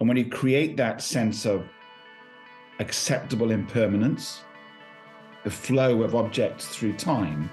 [0.00, 1.68] And when you create that sense of
[2.78, 4.40] acceptable impermanence,
[5.44, 7.50] the flow of objects through time,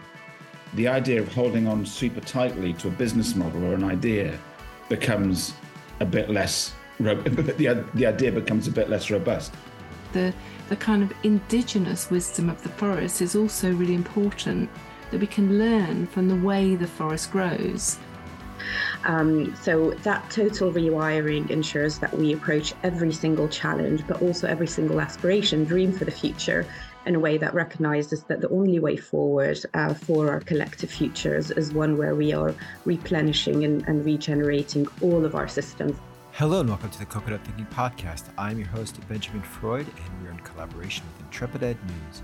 [0.75, 4.39] the idea of holding on super tightly to a business model or an idea
[4.87, 5.53] becomes
[5.99, 9.53] a bit less, the, the idea becomes a bit less robust.
[10.13, 10.33] The,
[10.69, 14.69] the kind of indigenous wisdom of the forest is also really important
[15.11, 17.97] that we can learn from the way the forest grows.
[19.05, 24.67] Um, so that total rewiring ensures that we approach every single challenge, but also every
[24.67, 26.65] single aspiration, dream for the future
[27.05, 31.51] in a way that recognizes that the only way forward uh, for our collective futures
[31.51, 35.95] is one where we are replenishing and, and regenerating all of our systems.
[36.33, 38.25] Hello and welcome to the Coconut Thinking Podcast.
[38.37, 42.21] I'm your host, Benjamin Freud, and we're in collaboration with Intrepid Ed News.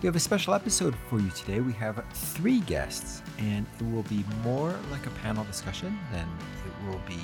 [0.00, 1.58] We have a special episode for you today.
[1.58, 6.28] We have three guests, and it will be more like a panel discussion than
[6.64, 7.18] it will be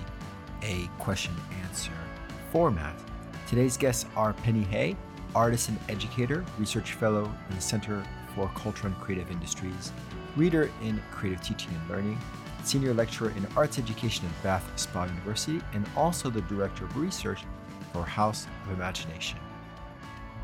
[0.64, 1.92] a question answer
[2.50, 2.97] format.
[3.47, 4.97] Today's guests are Penny Hay,
[5.36, 8.02] artist and educator, research fellow in the Center
[8.34, 9.92] for Culture and Creative Industries,
[10.34, 12.19] reader in creative teaching and learning,
[12.64, 17.45] senior lecturer in arts education at Bath Spa University, and also the director of research
[17.92, 19.39] for House of Imagination.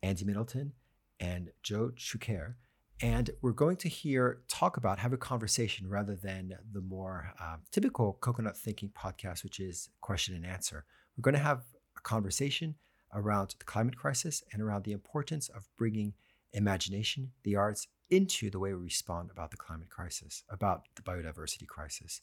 [0.02, 0.74] Andy Middleton,
[1.18, 2.56] and Joe Choukeir.
[3.00, 7.56] And we're going to hear talk about, have a conversation rather than the more uh,
[7.70, 10.84] typical coconut thinking podcast, which is question and answer.
[11.16, 11.62] We're going to have
[11.96, 12.74] a conversation
[13.14, 16.14] around the climate crisis and around the importance of bringing
[16.52, 21.66] imagination, the arts, into the way we respond about the climate crisis, about the biodiversity
[21.66, 22.22] crisis.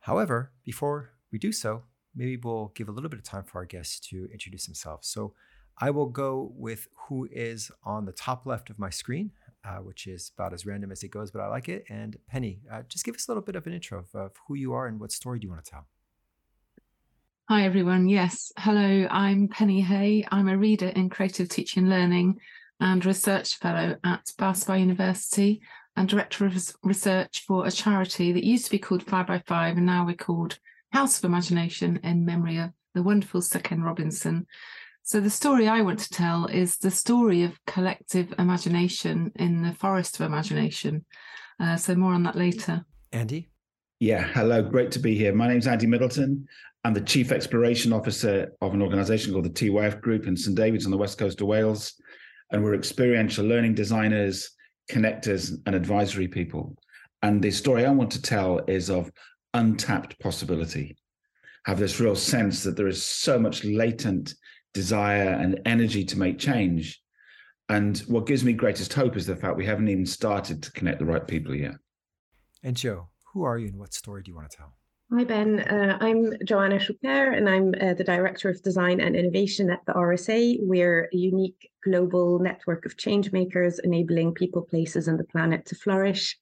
[0.00, 3.64] However, before we do so, maybe we'll give a little bit of time for our
[3.64, 5.08] guests to introduce themselves.
[5.08, 5.32] So
[5.78, 9.32] I will go with who is on the top left of my screen
[9.64, 11.84] uh, which is about as random as it goes, but I like it.
[11.88, 14.54] And Penny, uh, just give us a little bit of an intro of, of who
[14.54, 15.86] you are and what story do you want to tell?
[17.48, 18.08] Hi, everyone.
[18.08, 18.52] Yes.
[18.56, 20.26] Hello, I'm Penny Hay.
[20.30, 22.40] I'm a reader in creative teaching and learning
[22.80, 25.60] and research fellow at Spa University
[25.96, 29.76] and director of research for a charity that used to be called Five by Five
[29.76, 30.58] and now we're called
[30.92, 34.46] House of Imagination in memory of the wonderful Sir Ken Robinson.
[35.06, 39.74] So, the story I want to tell is the story of collective imagination in the
[39.74, 41.04] forest of imagination.
[41.60, 42.86] Uh, so, more on that later.
[43.12, 43.50] Andy?
[44.00, 44.62] Yeah, hello.
[44.62, 45.34] Great to be here.
[45.34, 46.48] My name is Andy Middleton.
[46.84, 50.56] I'm the Chief Exploration Officer of an organization called the TYF Group in St.
[50.56, 51.92] David's on the west coast of Wales.
[52.50, 54.52] And we're experiential learning designers,
[54.90, 56.78] connectors, and advisory people.
[57.20, 59.12] And the story I want to tell is of
[59.52, 60.96] untapped possibility.
[61.66, 64.34] I have this real sense that there is so much latent
[64.74, 67.00] desire and energy to make change.
[67.70, 70.98] And what gives me greatest hope is the fact we haven't even started to connect
[70.98, 71.76] the right people yet.
[72.62, 74.74] And Joe, who are you and what story do you want to tell?
[75.12, 75.60] Hi, Ben.
[75.60, 79.92] Uh, I'm Joanna Choukeir, and I'm uh, the Director of Design and Innovation at the
[79.92, 80.58] RSA.
[80.60, 85.74] We're a unique global network of change makers enabling people, places, and the planet to
[85.74, 86.36] flourish.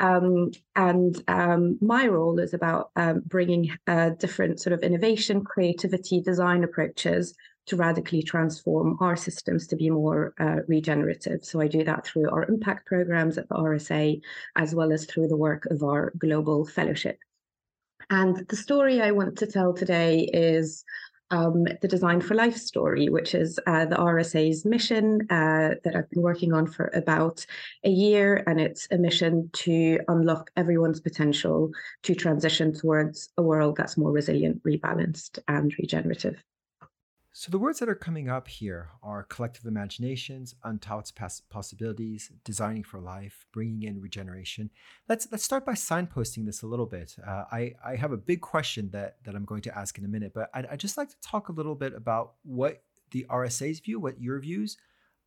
[0.00, 6.20] Um, and um, my role is about um, bringing uh, different sort of innovation, creativity,
[6.20, 7.34] design approaches
[7.66, 11.44] to radically transform our systems to be more uh, regenerative.
[11.44, 14.20] So I do that through our impact programs at the RSA,
[14.56, 17.18] as well as through the work of our global fellowship.
[18.10, 20.84] And the story I want to tell today is
[21.30, 26.10] um, the Design for Life story, which is uh, the RSA's mission uh, that I've
[26.10, 27.44] been working on for about
[27.82, 28.44] a year.
[28.46, 31.70] And it's a mission to unlock everyone's potential
[32.02, 36.42] to transition towards a world that's more resilient, rebalanced, and regenerative.
[37.36, 41.12] So, the words that are coming up here are collective imaginations, untapped
[41.50, 44.70] possibilities, designing for life, bringing in regeneration.
[45.08, 47.16] Let's let's start by signposting this a little bit.
[47.26, 50.08] Uh, I I have a big question that that I'm going to ask in a
[50.08, 53.80] minute, but I'd, I'd just like to talk a little bit about what the RSA's
[53.80, 54.76] view, what your views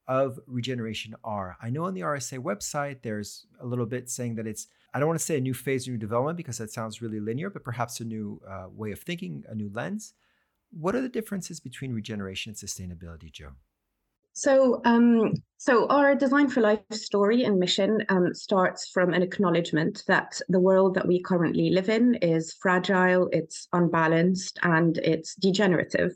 [0.07, 1.57] of regeneration are.
[1.61, 5.09] I know on the RSA website there's a little bit saying that it's I don't
[5.09, 7.99] want to say a new phase, new development because that sounds really linear, but perhaps
[7.99, 10.13] a new uh, way of thinking, a new lens.
[10.71, 13.51] What are the differences between regeneration and sustainability, Joe?
[14.37, 20.03] So, um, so our Design for Life story and mission um, starts from an acknowledgement
[20.07, 26.15] that the world that we currently live in is fragile, it's unbalanced, and it's degenerative.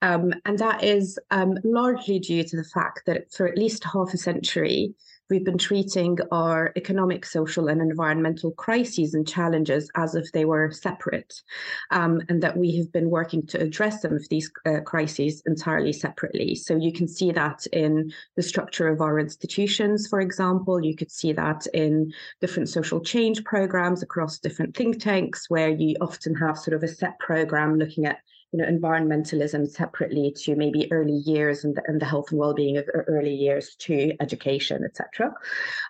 [0.00, 4.14] Um, and that is um, largely due to the fact that for at least half
[4.14, 4.94] a century,
[5.30, 10.70] we've been treating our economic, social, and environmental crises and challenges as if they were
[10.70, 11.42] separate,
[11.90, 15.92] um, and that we have been working to address some of these uh, crises entirely
[15.92, 16.54] separately.
[16.54, 20.82] So you can see that in the structure of our institutions, for example.
[20.82, 25.96] You could see that in different social change programs across different think tanks, where you
[26.00, 28.18] often have sort of a set program looking at
[28.52, 32.78] you know, environmentalism separately to maybe early years and the, and the health and well-being
[32.78, 35.34] of early years to education, etc.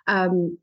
[0.07, 0.57] Um,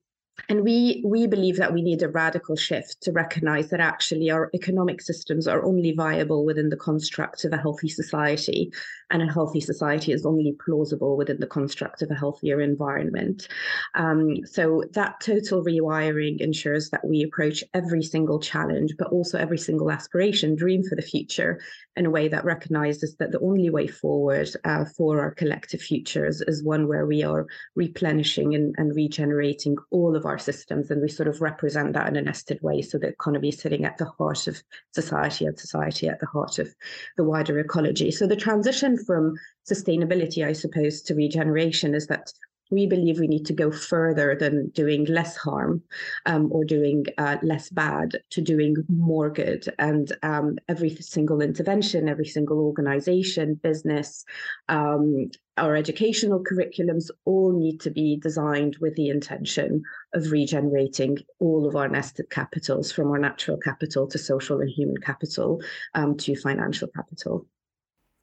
[0.49, 4.51] and we we believe that we need a radical shift to recognize that actually our
[4.55, 8.71] economic systems are only viable within the construct of a healthy society.
[9.11, 13.47] And a healthy society is only plausible within the construct of a healthier environment.
[13.95, 19.59] Um, so that total rewiring ensures that we approach every single challenge but also every
[19.59, 21.61] single aspiration dream for the future
[21.97, 26.43] in a way that recognizes that the only way forward uh, for our collective futures
[26.43, 31.09] is one where we are replenishing and, and regenerating all of our systems and we
[31.09, 34.05] sort of represent that in a nested way so the economy is sitting at the
[34.05, 34.63] heart of
[34.93, 36.75] society and society at the heart of
[37.17, 38.11] the wider ecology.
[38.11, 39.37] So the transition from
[39.69, 42.33] sustainability i suppose to regeneration is that
[42.71, 45.83] we believe we need to go further than doing less harm
[46.27, 49.67] um, or doing uh, less bad to doing more good.
[49.79, 54.25] And um, every single intervention, every single organization, business,
[54.69, 59.83] um, our educational curriculums all need to be designed with the intention
[60.13, 64.99] of regenerating all of our nested capitals from our natural capital to social and human
[64.99, 65.61] capital
[65.95, 67.47] um, to financial capital.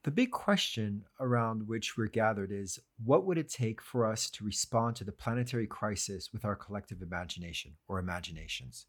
[0.04, 4.44] The big question around which we're gathered is what would it take for us to
[4.44, 8.86] respond to the planetary crisis with our collective imagination or imaginations?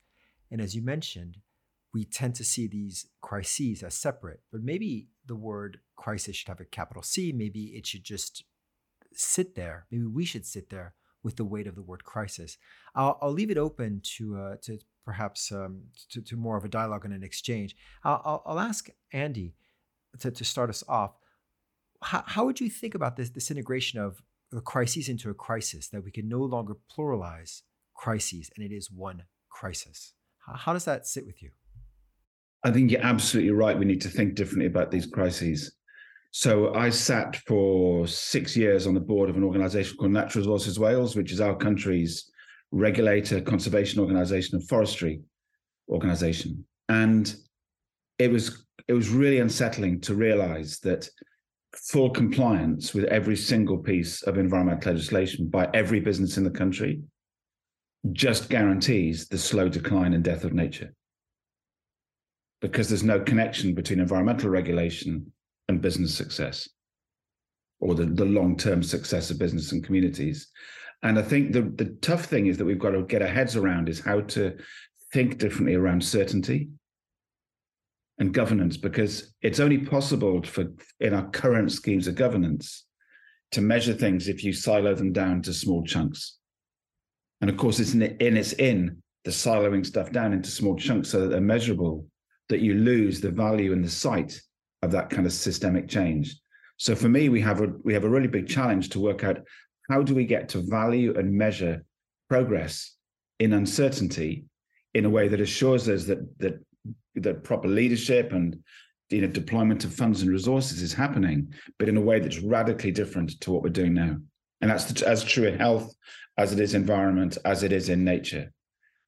[0.50, 1.38] And as you mentioned,
[1.92, 6.58] we tend to see these crises as separate, but maybe the word crisis should have
[6.58, 7.32] a capital C.
[7.32, 8.42] Maybe it should just
[9.12, 9.86] sit there.
[9.92, 12.58] Maybe we should sit there with the weight of the word crisis.
[12.96, 16.68] I'll, I'll leave it open to, uh, to perhaps um, to, to, more of a
[16.68, 17.76] dialogue and an exchange.
[18.02, 19.54] I'll, I'll, I'll ask Andy
[20.20, 21.12] to, to start us off,
[22.02, 25.88] how, how would you think about this, this integration of the crises into a crisis,
[25.88, 27.62] that we can no longer pluralize
[27.94, 30.14] crises and it is one crisis?
[30.46, 31.50] How, how does that sit with you?
[32.62, 33.78] I think you're absolutely right.
[33.78, 35.76] We need to think differently about these crises.
[36.30, 40.78] So I sat for six years on the board of an organization called Natural Resources
[40.80, 42.30] Wales, which is our country's
[42.72, 45.20] regulator, conservation organization, and forestry
[45.88, 46.64] organization.
[46.88, 47.34] And
[48.18, 51.08] it was it was really unsettling to realize that
[51.74, 57.00] full compliance with every single piece of environmental legislation by every business in the country
[58.12, 60.92] just guarantees the slow decline and death of nature.
[62.60, 65.32] Because there's no connection between environmental regulation
[65.68, 66.68] and business success
[67.80, 70.48] or the, the long-term success of business and communities.
[71.02, 73.56] And I think the, the tough thing is that we've got to get our heads
[73.56, 74.56] around is how to
[75.12, 76.68] think differently around certainty
[78.18, 80.66] and governance because it's only possible for
[81.00, 82.84] in our current schemes of governance
[83.52, 86.38] to measure things if you silo them down to small chunks.
[87.40, 91.08] And of course it's in, in it's in the siloing stuff down into small chunks
[91.08, 92.06] so that they're measurable
[92.48, 94.40] that you lose the value and the sight
[94.82, 96.36] of that kind of systemic change.
[96.76, 99.38] So for me we have a we have a really big challenge to work out
[99.90, 101.84] how do we get to value and measure
[102.28, 102.96] progress
[103.40, 104.44] in uncertainty
[104.94, 106.64] in a way that assures us that that
[107.14, 108.58] the proper leadership and
[109.10, 112.90] you know deployment of funds and resources is happening, but in a way that's radically
[112.90, 114.16] different to what we're doing now.
[114.60, 115.94] And that's as true in health
[116.36, 118.52] as it is environment, as it is in nature.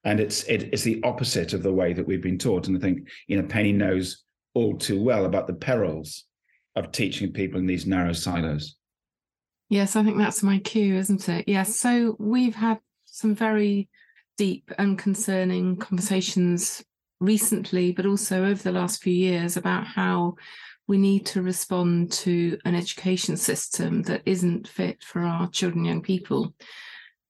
[0.03, 2.67] And it's it, it's the opposite of the way that we've been taught.
[2.67, 6.23] And I think you know Penny knows all too well about the perils
[6.75, 8.75] of teaching people in these narrow silos.
[9.69, 11.45] Yes, I think that's my cue, isn't it?
[11.47, 11.79] Yes.
[11.79, 13.89] So we've had some very
[14.37, 16.83] deep and concerning conversations
[17.19, 20.35] recently, but also over the last few years, about how
[20.87, 26.01] we need to respond to an education system that isn't fit for our children young
[26.01, 26.53] people.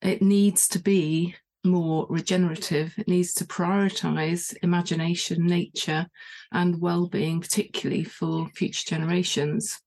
[0.01, 2.93] It needs to be more regenerative.
[2.97, 6.07] It needs to prioritize imagination, nature,
[6.51, 9.79] and well-being, particularly for future generations.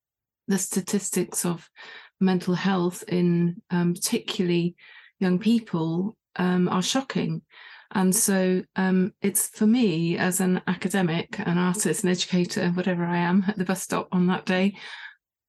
[0.49, 1.69] The statistics of
[2.21, 4.75] mental health in um, particularly
[5.21, 7.43] young people um, are shocking.
[7.93, 13.19] And so um, it's for me as an academic, an artist, an educator, whatever I
[13.19, 14.75] am at the bus stop on that day,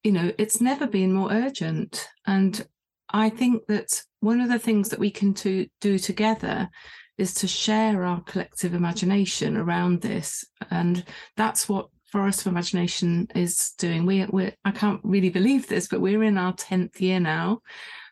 [0.03, 2.07] you know, it's never been more urgent.
[2.25, 2.65] And
[3.12, 6.69] I think that one of the things that we can to, do together
[7.17, 10.43] is to share our collective imagination around this.
[10.71, 11.03] And
[11.38, 14.05] that's what Forest of Imagination is doing.
[14.05, 17.60] We, we I can't really believe this, but we're in our 10th year now.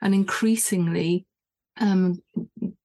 [0.01, 1.25] And increasingly,
[1.79, 2.21] um,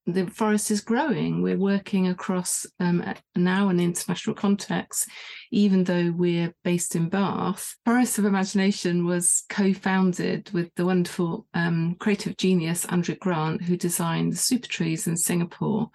[0.06, 1.42] the forest is growing.
[1.42, 3.02] We're working across um,
[3.34, 5.08] now an international context,
[5.50, 7.74] even though we're based in Bath.
[7.86, 14.32] Forest of Imagination was co-founded with the wonderful um, creative genius Andrew Grant, who designed
[14.32, 15.90] the super trees in Singapore.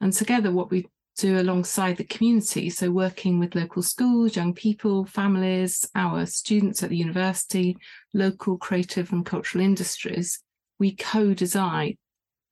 [0.00, 0.86] And together, what we
[1.18, 6.90] do alongside the community, so working with local schools, young people, families, our students at
[6.90, 7.76] the university,
[8.12, 10.40] local creative and cultural industries,
[10.78, 11.96] we co-design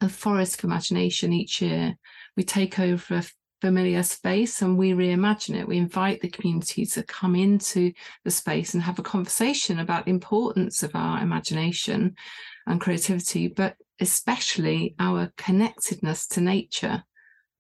[0.05, 1.97] a forest imagination each year.
[2.37, 3.25] We take over a
[3.61, 5.67] familiar space and we reimagine it.
[5.67, 7.93] We invite the community to come into
[8.25, 12.15] the space and have a conversation about the importance of our imagination
[12.67, 17.03] and creativity, but especially our connectedness to nature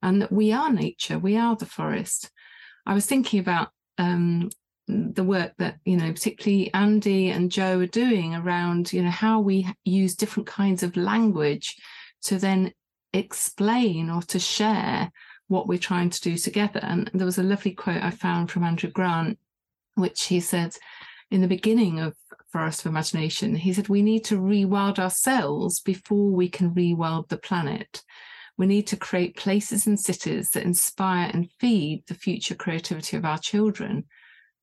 [0.02, 2.30] and that we are nature, we are the forest.
[2.84, 4.50] I was thinking about um,
[4.86, 9.40] the work that you know particularly andy and joe are doing around you know how
[9.40, 11.76] we use different kinds of language
[12.25, 12.73] to then
[13.12, 15.11] explain or to share
[15.49, 16.81] what we're trying to do together.
[16.83, 19.38] And there was a lovely quote I found from Andrew Grant,
[19.95, 20.75] which he said
[21.31, 22.14] in the beginning of
[22.52, 27.37] Forest of Imagination, he said, We need to rewild ourselves before we can rewild the
[27.37, 28.02] planet.
[28.57, 33.25] We need to create places and cities that inspire and feed the future creativity of
[33.25, 34.04] our children.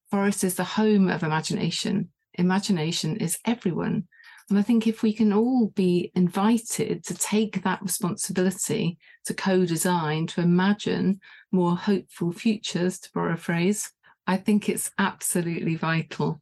[0.09, 2.09] Forest is the home of imagination.
[2.35, 4.07] Imagination is everyone.
[4.51, 9.65] And I think if we can all be invited to take that responsibility to co
[9.65, 11.21] design, to imagine
[11.53, 13.89] more hopeful futures, to borrow a phrase,
[14.27, 16.41] I think it's absolutely vital.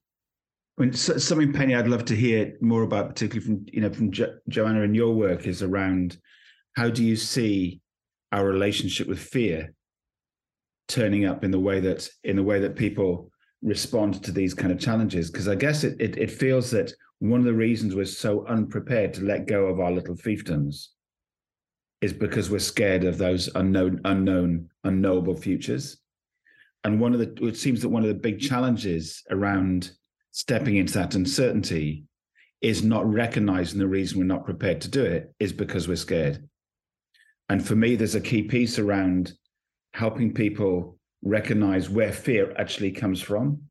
[0.79, 4.11] I mean, something, Penny, I'd love to hear more about, particularly from you know from
[4.11, 6.17] jo- Joanna and your work, is around
[6.75, 7.79] how do you see
[8.31, 9.71] our relationship with fear
[10.87, 13.29] turning up in the way that in the way that people
[13.61, 15.29] respond to these kind of challenges?
[15.29, 19.13] Because I guess it, it it feels that one of the reasons we're so unprepared
[19.13, 20.87] to let go of our little fiefdoms
[22.01, 25.97] is because we're scared of those unknown, unknown, unknowable futures.
[26.85, 29.91] And one of the it seems that one of the big challenges around
[30.31, 32.05] stepping into that uncertainty
[32.61, 36.47] is not recognizing the reason we're not prepared to do it is because we're scared.
[37.49, 39.33] And for me, there's a key piece around
[39.93, 43.68] helping people recognize where fear actually comes from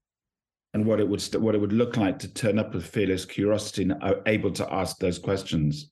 [0.78, 3.82] and what it would what it would look like to turn up with fearless curiosity
[3.82, 5.90] and are able to ask those questions.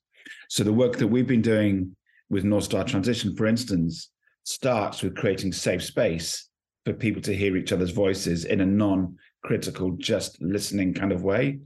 [0.49, 1.95] So the work that we've been doing
[2.29, 4.09] with North Star Transition, for instance,
[4.43, 6.49] starts with creating safe space
[6.85, 11.59] for people to hear each other's voices in a non-critical, just listening kind of way,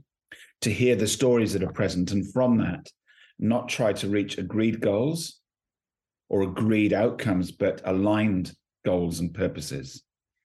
[0.62, 2.88] to hear the stories that are present, and from that,
[3.38, 5.40] not try to reach agreed goals
[6.28, 8.52] or agreed outcomes, but aligned
[8.84, 10.02] goals and purposes.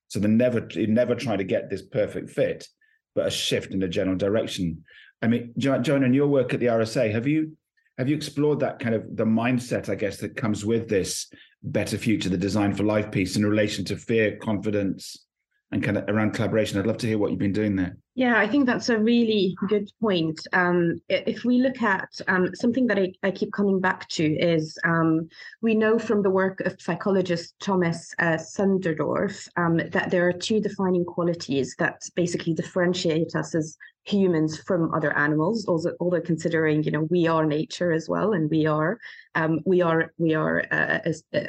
[0.10, 2.68] So they never never try to get this perfect fit,
[3.16, 4.84] but a shift in the general direction.
[5.22, 7.58] I mean, Joan, in your work at the RSA, have you
[7.98, 11.32] have you explored that kind of the mindset, I guess, that comes with this
[11.64, 15.26] better future, the design for life piece in relation to fear, confidence,
[15.72, 16.80] and kind of around collaboration?
[16.80, 17.98] I'd love to hear what you've been doing there.
[18.18, 20.40] Yeah, I think that's a really good point.
[20.52, 24.76] Um, if we look at um, something that I, I, keep coming back to is
[24.84, 25.30] um,
[25.62, 30.60] we know from the work of psychologist Thomas uh, Suddendorf um, that there are two
[30.60, 36.92] defining qualities that basically differentiate us as humans from other animals also although considering you
[36.92, 38.98] know we are nature as well and we are
[39.36, 41.00] um, we are we are uh,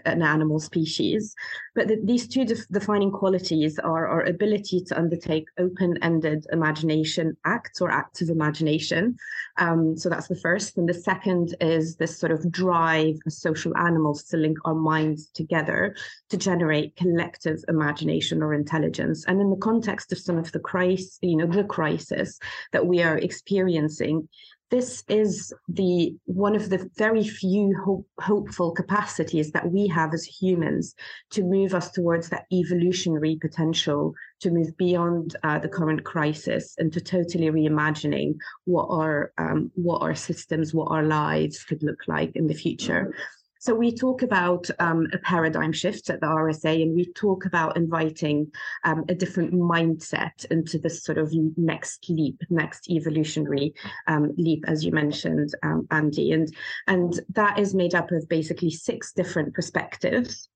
[0.07, 1.35] an animal species
[1.77, 7.81] but the, these two def- defining qualities are our ability to undertake open-ended imagination acts
[7.81, 9.17] or acts of imagination.
[9.65, 10.77] Um, so that's the first.
[10.79, 15.31] And the second is this sort of drive as social animals to link our minds
[15.41, 15.95] together
[16.31, 19.25] to generate collective imagination or intelligence.
[19.27, 22.39] And in the context of some of the crisis you know the crisis
[22.73, 24.29] that we are experiencing
[24.71, 30.25] this is the one of the very few hope, hopeful capacities that we have as
[30.25, 30.95] humans
[31.31, 36.93] to move us towards that evolutionary potential to move beyond uh, the current crisis and
[36.93, 42.35] to totally reimagining what our um, what our systems, what our lives could look like
[42.37, 43.15] in the future.
[43.61, 47.77] So we talk about um, a paradigm shift at the RSA, and we talk about
[47.77, 48.53] inviting
[48.85, 53.75] um, a different mindset into this sort of next leap, next evolutionary
[54.07, 56.55] um, leap, as you mentioned, um, Andy, and
[56.87, 60.49] and that is made up of basically six different perspectives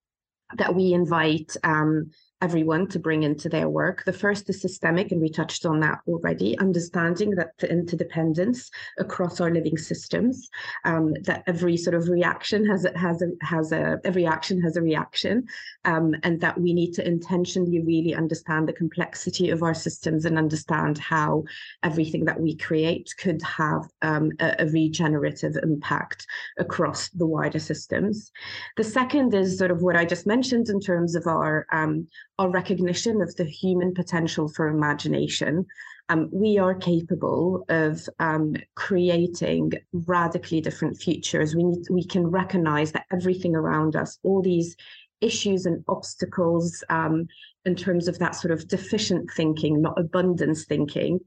[0.57, 2.11] that we invite um,
[2.43, 4.05] everyone to bring into their work.
[4.05, 9.41] The first is systemic, and we touched on that already, understanding that the interdependence across
[9.41, 10.51] our living systems,
[10.85, 14.77] um, that every sort of reaction has a, has a, has a, every action has
[14.77, 15.47] a reaction,
[15.85, 20.37] um, and that we need to intentionally really understand the complexity of our systems and
[20.37, 21.45] understand how
[21.85, 26.27] everything that we create could have um, a, a regenerative impact
[26.59, 28.33] across the wider systems.
[28.77, 32.09] The second is sort of what I just mentioned in terms of our um,
[32.43, 35.65] our recognition of the human potential for imagination.
[36.09, 41.55] Um, we are capable of um, creating radically different futures.
[41.55, 44.77] We need, we can recognize that everything around us, all these
[45.21, 47.29] issues and obstacles um,
[47.65, 51.21] in terms of that sort of deficient thinking, not abundance thinking,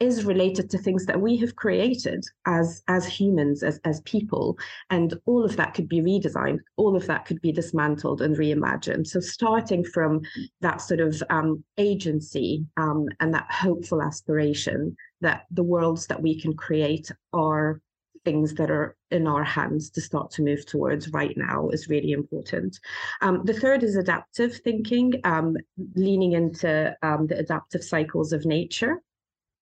[0.00, 5.14] is related to things that we have created as as humans as as people and
[5.26, 9.20] all of that could be redesigned all of that could be dismantled and reimagined so
[9.20, 10.20] starting from
[10.60, 16.40] that sort of um, agency um, and that hopeful aspiration that the worlds that we
[16.40, 17.80] can create are
[18.24, 22.12] things that are in our hands to start to move towards right now is really
[22.12, 22.78] important.
[23.22, 25.56] Um, the third is adaptive thinking, um,
[25.94, 29.02] leaning into um, the adaptive cycles of nature.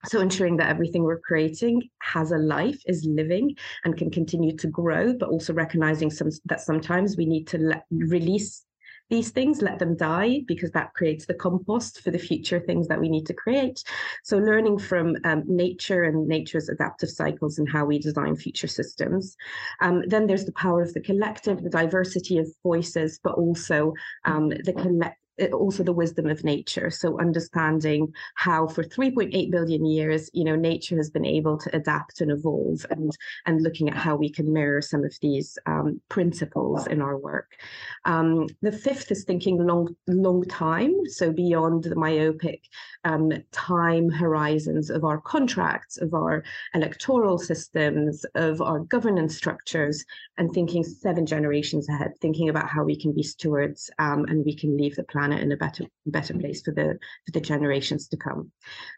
[0.07, 4.69] So ensuring that everything we're creating has a life, is living, and can continue to
[4.69, 8.65] grow, but also recognizing some that sometimes we need to let, release
[9.11, 13.01] these things, let them die, because that creates the compost for the future things that
[13.01, 13.83] we need to create.
[14.23, 19.35] So learning from um, nature and nature's adaptive cycles and how we design future systems.
[19.81, 23.95] Um, then there's the power of the collective, the diversity of voices, but also
[24.27, 25.17] um, the collect
[25.53, 26.91] also the wisdom of nature.
[26.91, 32.21] So understanding how for 3.8 billion years, you know, nature has been able to adapt
[32.21, 33.13] and evolve and,
[33.47, 37.57] and looking at how we can mirror some of these um, principles in our work.
[38.05, 40.93] Um, the fifth is thinking long, long time.
[41.07, 42.65] So beyond the myopic
[43.05, 50.05] um, time horizons of our contracts, of our electoral systems, of our governance structures,
[50.37, 54.55] and thinking seven generations ahead, thinking about how we can be stewards um, and we
[54.55, 58.09] can leave the planet planet in a better better place for the for the generations
[58.09, 58.51] to come.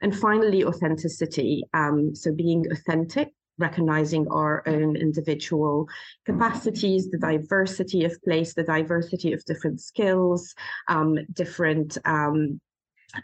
[0.03, 1.65] And finally, authenticity.
[1.75, 5.87] Um, so being authentic recognizing our own individual
[6.25, 10.55] capacities, the diversity of place, the diversity of different skills,
[10.89, 12.59] um, different um,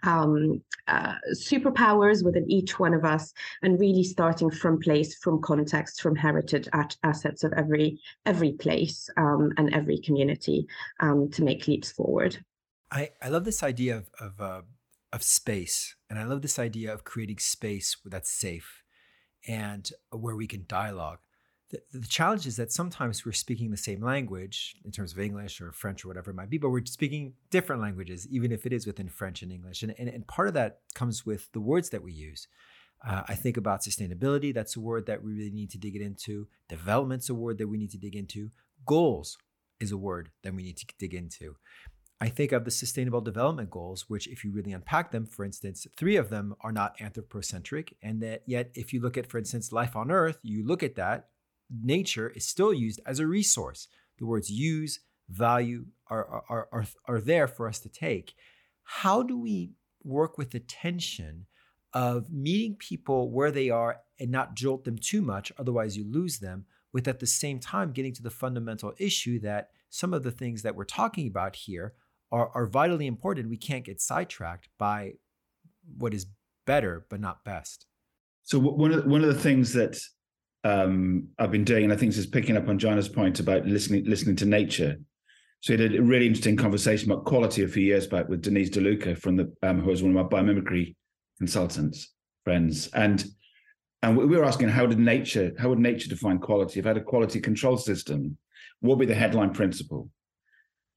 [0.03, 6.03] um, uh, superpowers within each one of us, and really starting from place, from context,
[6.03, 10.67] from heritage at assets of every every place um, and every community
[11.01, 12.37] um, to make leaps forward.
[12.91, 14.63] I, I love this idea of of, uh,
[15.13, 18.83] of space, and I love this idea of creating space that's safe
[19.47, 21.19] and where we can dialogue.
[21.71, 25.61] The, the challenge is that sometimes we're speaking the same language in terms of English
[25.61, 28.73] or French or whatever it might be, but we're speaking different languages, even if it
[28.73, 29.83] is within French and English.
[29.83, 32.47] And, and, and part of that comes with the words that we use.
[33.07, 36.03] Uh, I think about sustainability, that's a word that we really need to dig it
[36.03, 36.49] into.
[36.69, 38.51] Development's a word that we need to dig into.
[38.87, 39.37] Goals
[39.81, 41.57] is a word that we need to dig into.
[42.19, 45.87] I think of the Sustainable Development Goals, which, if you really unpack them, for instance,
[45.97, 47.95] three of them are not anthropocentric.
[48.03, 50.95] And that yet, if you look at, for instance, life on Earth, you look at
[50.95, 51.29] that,
[51.71, 53.89] nature is still used as a resource.
[54.19, 58.35] The words use, value are, are, are, are there for us to take.
[58.85, 61.47] How do we work with the tension
[61.93, 66.39] of meeting people where they are and not jolt them too much, otherwise, you lose
[66.39, 70.31] them, with at the same time getting to the fundamental issue that some of the
[70.31, 71.93] things that we're talking about here
[72.33, 73.49] are, are vitally important.
[73.49, 75.13] We can't get sidetracked by
[75.97, 76.27] what is
[76.67, 77.87] better but not best.
[78.45, 79.99] So one of one of the things that
[80.65, 83.67] um, I've been doing, and I think this is picking up on Jana's point about
[83.67, 84.97] listening listening to nature.
[85.61, 88.71] So we had a really interesting conversation about quality a few years back with Denise
[88.71, 90.95] DeLuca from the um, who was one of my biomimicry
[91.39, 92.13] consultants
[92.45, 93.25] friends, and
[94.03, 96.79] and we were asking how did nature how would nature define quality?
[96.79, 98.39] If I had a quality control system,
[98.81, 100.09] what would be the headline principle?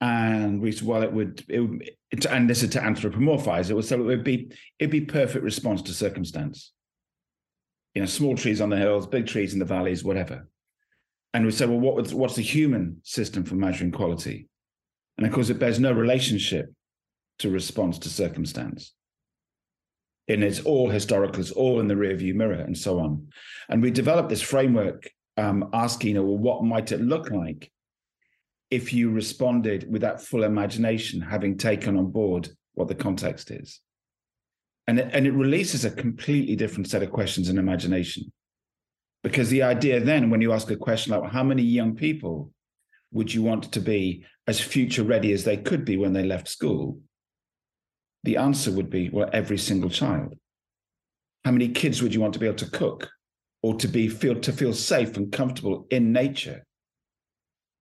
[0.02, 1.90] And we said, well, it would, it would,
[2.30, 3.70] and this is to anthropomorphize.
[3.70, 6.72] It would so it would be it'd be perfect response to circumstance.
[7.94, 10.48] You know, small trees on the hills, big trees in the valleys, whatever.
[11.34, 14.48] And we said, well, what was, what's the human system for measuring quality?
[15.18, 16.74] And of course, it bears no relationship
[17.40, 18.94] to response to circumstance.
[20.30, 23.28] and it's all historical, it's all in the rearview mirror, and so on.
[23.68, 27.72] And we developed this framework um, asking, well, what might it look like
[28.72, 33.82] if you responded with that full imagination, having taken on board what the context is?
[34.88, 38.32] And it, and it releases a completely different set of questions and imagination.
[39.24, 42.52] Because the idea then, when you ask a question like, how many young people
[43.12, 46.48] would you want to be as future ready as they could be when they left
[46.48, 47.00] school?
[48.24, 50.36] The answer would be, well, every single child.
[51.46, 53.10] How many kids would you want to be able to cook
[53.62, 56.66] or to be feel to feel safe and comfortable in nature?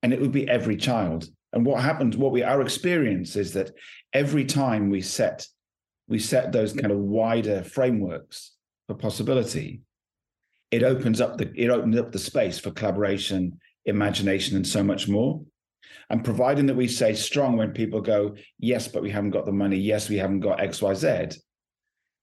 [0.03, 1.29] And it would be every child.
[1.53, 3.73] And what happens, what we our experience is that
[4.13, 5.47] every time we set
[6.09, 8.53] we set those kind of wider frameworks
[8.87, 9.83] for possibility,
[10.71, 15.09] it opens up the it opens up the space for collaboration, imagination, and so much
[15.09, 15.43] more.
[16.11, 19.53] And providing that we say strong when people go, yes, but we haven't got the
[19.53, 21.39] money, yes, we haven't got X, Y, Z.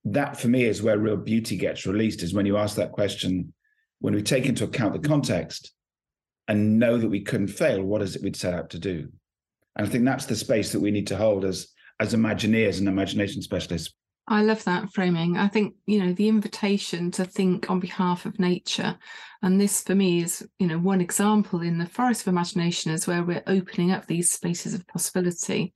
[0.05, 3.53] That for me is where real beauty gets released, is when you ask that question,
[3.99, 5.74] when we take into account the context
[6.47, 9.09] and know that we couldn't fail, what is it we'd set out to do?
[9.75, 11.67] And I think that's the space that we need to hold as
[11.99, 13.93] as Imagineers and imagination specialists.
[14.27, 15.37] I love that framing.
[15.37, 18.97] I think, you know, the invitation to think on behalf of nature.
[19.43, 23.05] And this for me is, you know, one example in the forest of imagination is
[23.05, 25.73] where we're opening up these spaces of possibility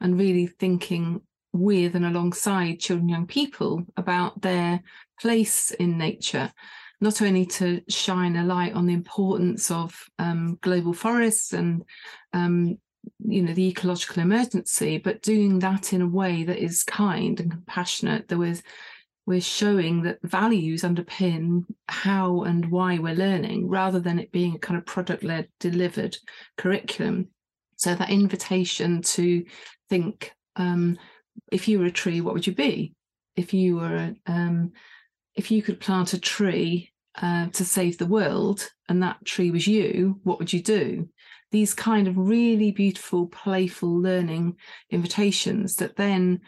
[0.00, 4.82] and really thinking with and alongside children young people about their
[5.20, 6.52] place in nature
[7.02, 11.84] not only to shine a light on the importance of um, global forests and
[12.32, 12.78] um,
[13.18, 17.50] you know the ecological emergency but doing that in a way that is kind and
[17.50, 18.56] compassionate that we're
[19.26, 24.58] we're showing that values underpin how and why we're learning rather than it being a
[24.58, 26.16] kind of product led delivered
[26.56, 27.28] curriculum.
[27.76, 29.44] So that invitation to
[29.88, 30.98] think um,
[31.50, 32.94] if you were a tree what would you be?
[33.36, 34.72] If you were um,
[35.34, 39.66] if you could plant a tree uh, to save the world and that tree was
[39.66, 41.08] you what would you do
[41.52, 44.56] these kind of really beautiful, playful learning
[44.90, 46.40] invitations that then,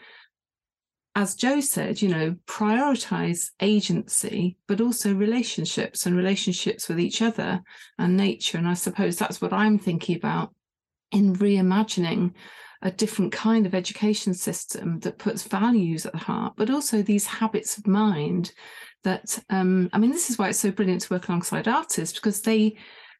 [1.15, 7.61] as Joe said, you know, prioritize agency, but also relationships and relationships with each other
[7.97, 8.57] and nature.
[8.57, 10.53] And I suppose that's what I'm thinking about
[11.11, 12.33] in reimagining
[12.81, 17.25] a different kind of education system that puts values at the heart, but also these
[17.25, 18.51] habits of mind
[19.05, 22.41] that um, I mean, this is why it's so brilliant to work alongside artists because
[22.41, 22.77] they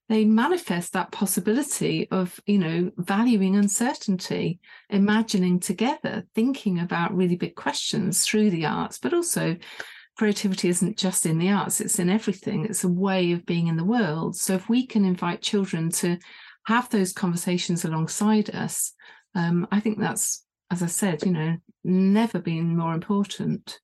[0.07, 7.55] they manifest that possibility of you know valuing uncertainty imagining together thinking about really big
[7.55, 9.55] questions through the arts but also
[10.15, 12.65] creativity isn't just in the arts it's in everything.
[12.65, 14.35] It's a way of being in the world.
[14.35, 16.17] So if we can invite children to
[16.65, 18.93] have those conversations alongside us
[19.35, 23.79] um, i think that's as i said you know never been more important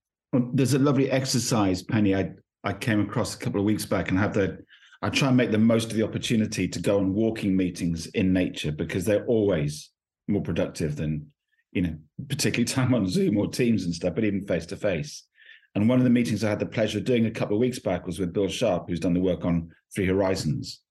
[0.54, 2.32] there's a lovely exercise penny i
[2.64, 4.58] i came across a couple of weeks back and have the
[5.02, 8.34] I try and make the most of the opportunity to go on walking meetings in
[8.34, 9.90] nature because they're always
[10.28, 11.32] more productive than,
[11.72, 11.96] you know,
[12.30, 15.26] particularly time on Zoom or Teams and stuff, but even face to face.
[15.74, 17.80] And one of the meetings I had the pleasure of doing a couple of weeks
[17.80, 20.82] back was with Bill Sharpe, who's done the work on Three Horizons.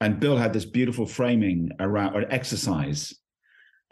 [0.00, 3.14] And Bill had this beautiful framing around an exercise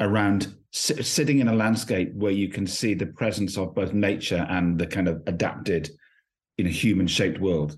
[0.00, 4.78] around sitting in a landscape where you can see the presence of both nature and
[4.78, 5.90] the kind of adapted,
[6.60, 7.76] in a human shaped world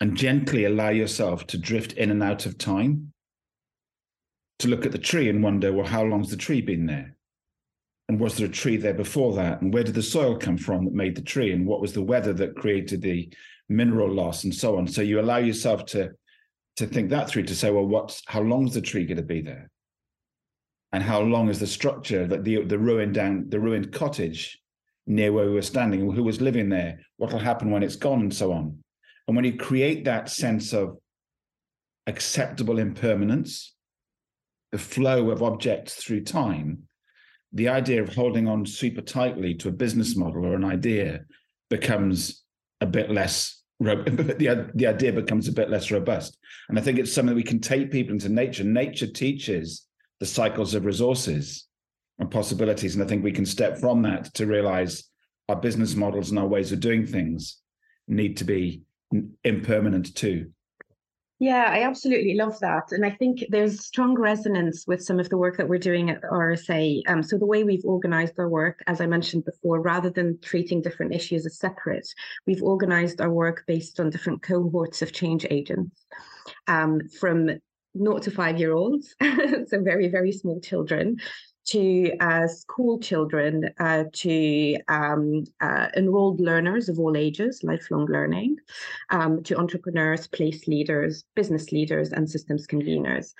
[0.00, 3.12] and gently allow yourself to drift in and out of time
[4.60, 7.16] to look at the tree and wonder, well, how long's the tree been there?
[8.08, 9.60] And was there a tree there before that?
[9.60, 11.52] And where did the soil come from that made the tree?
[11.52, 13.32] And what was the weather that created the
[13.68, 14.86] mineral loss and so on?
[14.86, 16.12] So you allow yourself to
[16.76, 19.22] to think that through to say, well, what's how long is the tree going to
[19.22, 19.70] be there?
[20.92, 24.58] And how long is the structure that the the ruined down the ruined cottage
[25.06, 26.10] near where we were standing?
[26.10, 27.00] Who was living there?
[27.16, 28.78] What will happen when it's gone and so on?
[29.26, 30.98] And when you create that sense of
[32.06, 33.74] acceptable impermanence,
[34.72, 36.88] the flow of objects through time,
[37.52, 41.20] the idea of holding on super tightly to a business model or an idea
[41.70, 42.44] becomes
[42.80, 47.12] a bit less the, the idea becomes a bit less robust and i think it's
[47.12, 49.88] something we can take people into nature nature teaches
[50.22, 51.66] the cycles of resources
[52.20, 55.10] and possibilities and i think we can step from that to realize
[55.48, 57.58] our business models and our ways of doing things
[58.08, 58.82] need to be
[59.44, 60.50] impermanent too.
[61.38, 62.92] Yeah, I absolutely love that.
[62.92, 66.22] And I think there's strong resonance with some of the work that we're doing at
[66.22, 67.02] RSA.
[67.08, 70.80] Um, so, the way we've organized our work, as I mentioned before, rather than treating
[70.80, 72.06] different issues as separate,
[72.46, 76.06] we've organized our work based on different cohorts of change agents
[76.68, 77.50] um, from
[77.94, 79.14] naught to five year olds,
[79.66, 81.16] so very, very small children,
[81.64, 88.56] to uh, school children, uh, to um, uh, enrolled learners of all ages, lifelong learning,
[89.10, 93.32] um, to entrepreneurs, place leaders, business leaders, and systems conveners.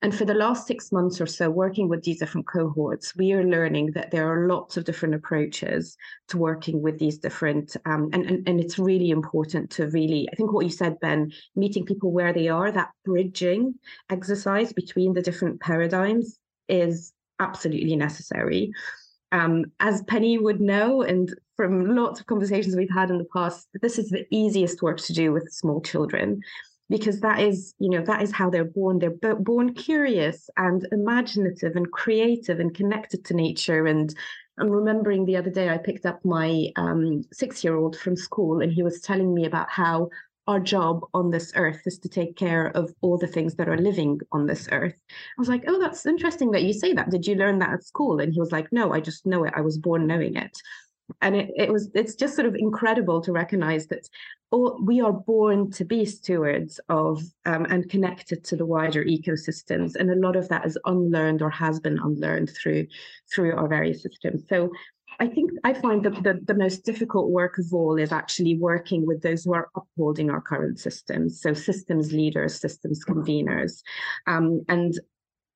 [0.00, 3.42] And for the last six months or so, working with these different cohorts, we are
[3.42, 5.96] learning that there are lots of different approaches
[6.28, 10.36] to working with these different, um, and, and, and it's really important to really, I
[10.36, 13.74] think what you said, Ben, meeting people where they are, that bridging
[14.08, 18.70] exercise between the different paradigms is absolutely necessary.
[19.32, 23.66] Um, as Penny would know, and from lots of conversations we've had in the past,
[23.82, 26.40] this is the easiest work to do with small children
[26.88, 31.76] because that is you know that is how they're born they're born curious and imaginative
[31.76, 34.14] and creative and connected to nature and
[34.58, 38.60] i'm remembering the other day i picked up my um, six year old from school
[38.60, 40.08] and he was telling me about how
[40.46, 43.76] our job on this earth is to take care of all the things that are
[43.76, 44.94] living on this earth.
[45.10, 47.10] I was like, oh, that's interesting that you say that.
[47.10, 48.18] Did you learn that at school?
[48.18, 49.52] And he was like, no, I just know it.
[49.54, 50.56] I was born knowing it
[51.22, 54.08] and it, it was it's just sort of incredible to recognize that
[54.50, 59.94] all, we are born to be stewards of um, and connected to the wider ecosystems
[59.96, 62.86] and a lot of that is unlearned or has been unlearned through
[63.32, 64.70] through our various systems so
[65.20, 69.04] I think I find that the, the most difficult work of all is actually working
[69.04, 71.40] with those who are upholding our current systems.
[71.40, 73.82] So systems leaders, systems conveners.
[74.28, 74.94] Um, and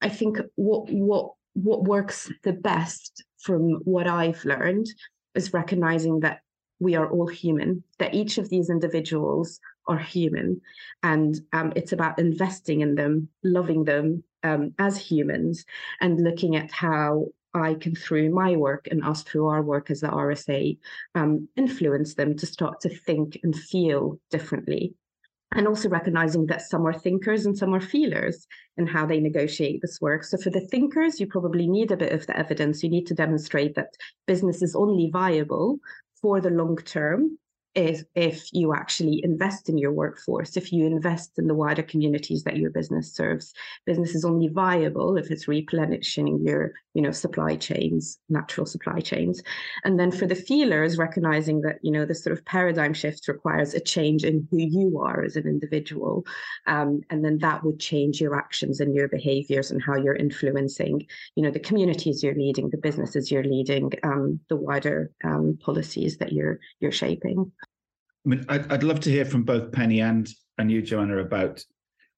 [0.01, 4.89] I think what what what works the best from what I've learned
[5.35, 6.41] is recognizing that
[6.81, 10.61] we are all human, that each of these individuals are human.
[11.03, 15.65] And um, it's about investing in them, loving them um, as humans,
[16.01, 20.01] and looking at how I can, through my work and us through our work as
[20.01, 20.79] the RSA,
[21.15, 24.95] um, influence them to start to think and feel differently
[25.55, 29.81] and also recognizing that some are thinkers and some are feelers in how they negotiate
[29.83, 30.25] this work.
[30.25, 32.83] So for the thinkers, you probably need a bit of the evidence.
[32.83, 33.95] You need to demonstrate that
[34.27, 35.79] business is only viable
[36.21, 37.39] for the long term
[37.75, 42.45] is if you actually invest in your workforce, if you invest in the wider communities
[42.45, 43.55] that your business serves.
[43.87, 49.43] Business is only viable if it's replenishing your, you know, supply chains, natural supply chains.
[49.85, 53.75] And then for the feelers, recognizing that, you know, this sort of paradigm shift requires
[53.75, 56.25] a change in who you are as an individual.
[56.67, 61.07] Um, and then that would change your actions and your behaviors and how you're influencing,
[61.37, 66.19] you know, the communities you're leading, the businesses you're leading, um, the wider um, policies
[66.19, 67.51] that you're you're shaping.
[68.25, 71.63] I mean, I'd, I'd love to hear from both Penny and and you, Joanna, about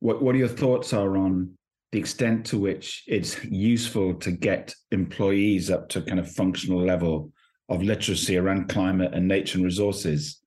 [0.00, 1.56] what what your thoughts are on
[1.92, 7.32] the extent to which it's useful to get employees up to kind of functional level
[7.68, 10.40] of literacy around climate and nature and resources.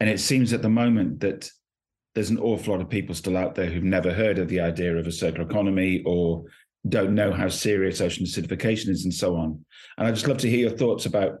[0.00, 1.48] And it seems at the moment that
[2.14, 4.96] there's an awful lot of people still out there who've never heard of the idea
[4.96, 6.44] of a circular economy or
[6.88, 9.64] don't know how serious ocean acidification is and so on.
[9.96, 11.38] And I'd just love to hear your thoughts about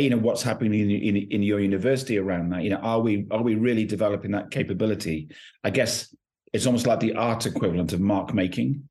[0.00, 2.62] you know what's happening in, in, in your university around that?
[2.62, 5.28] You know are we are we really developing that capability?
[5.64, 6.14] I guess
[6.52, 8.88] it's almost like the art equivalent of mark making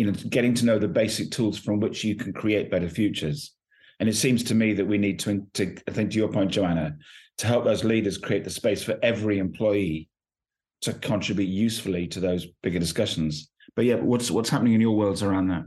[0.00, 3.52] you know getting to know the basic tools from which you can create better futures.
[3.98, 6.50] And it seems to me that we need to, to i think to your point
[6.50, 6.96] joanna
[7.36, 10.08] to help those leaders create the space for every employee
[10.80, 13.50] to contribute usefully to those bigger discussions.
[13.76, 15.64] But yeah what's what's happening in your worlds around that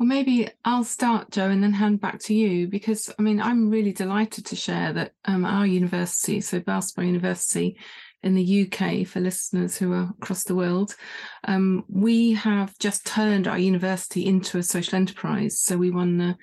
[0.00, 3.68] well, maybe I'll start, Joe, and then hand back to you because I mean, I'm
[3.68, 7.76] really delighted to share that um, our university, so Bath University
[8.22, 10.96] in the UK, for listeners who are across the world,
[11.44, 15.60] um, we have just turned our university into a social enterprise.
[15.60, 16.36] So we won the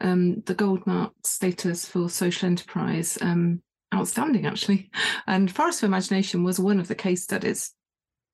[0.00, 3.18] um, the gold mark status for social enterprise.
[3.20, 3.60] Um,
[3.94, 4.90] outstanding, actually.
[5.26, 7.74] And Forest for Imagination was one of the case studies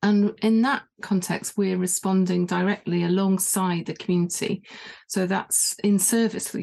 [0.02, 4.62] and in that context, we're responding directly alongside the community.
[5.08, 6.54] So that's in service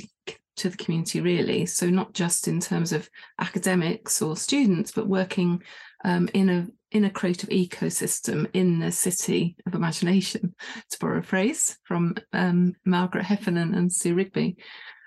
[0.58, 1.65] to the community, really.
[1.67, 5.62] So not just in terms of academics or students, but working
[6.04, 10.56] um, in a in a creative ecosystem in the city of imagination,
[10.89, 14.56] to borrow a phrase from um, Margaret Heffernan and Sue Rigby.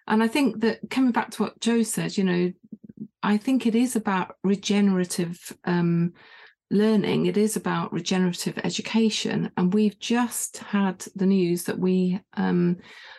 [0.06, 2.52] And I think that coming back to what Joe said, you know,
[3.22, 6.12] I think it is about regenerative um,
[6.70, 9.50] learning, it is about regenerative education.
[9.56, 12.76] And we've just had the news that we um,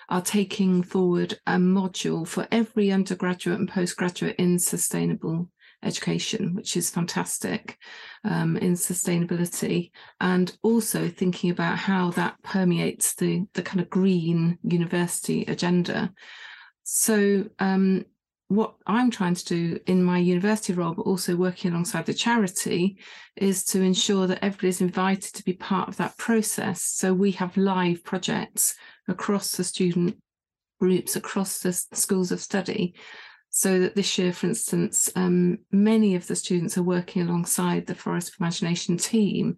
[0.10, 5.50] are taking forward a module for every undergraduate and postgraduate in sustainable
[5.84, 7.78] education, which is fantastic
[8.24, 14.58] um, in sustainability, and also thinking about how that permeates the, the kind of green
[14.64, 16.12] university agenda.
[16.84, 18.06] So um,
[18.56, 22.98] what I'm trying to do in my university role, but also working alongside the charity,
[23.36, 26.84] is to ensure that everybody's invited to be part of that process.
[26.84, 28.76] So we have live projects
[29.08, 30.18] across the student
[30.82, 32.96] groups across the schools of study.
[33.54, 37.96] So that this year, for instance, um, many of the students are working alongside the
[37.96, 39.58] Forest of Imagination team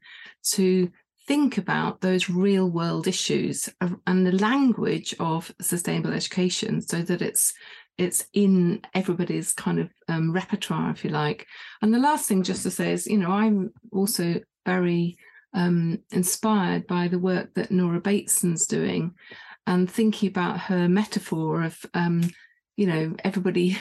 [0.53, 0.91] to
[1.27, 3.69] think about those real world issues
[4.07, 7.53] and the language of sustainable education so that it's
[7.97, 11.47] it's in everybody's kind of um, repertoire if you like.
[11.81, 15.17] And the last thing just to say is you know i'm also very
[15.53, 19.13] um, inspired by the work that nora bateson's doing
[19.67, 22.21] and thinking about her metaphor of um,
[22.75, 23.77] you know everybody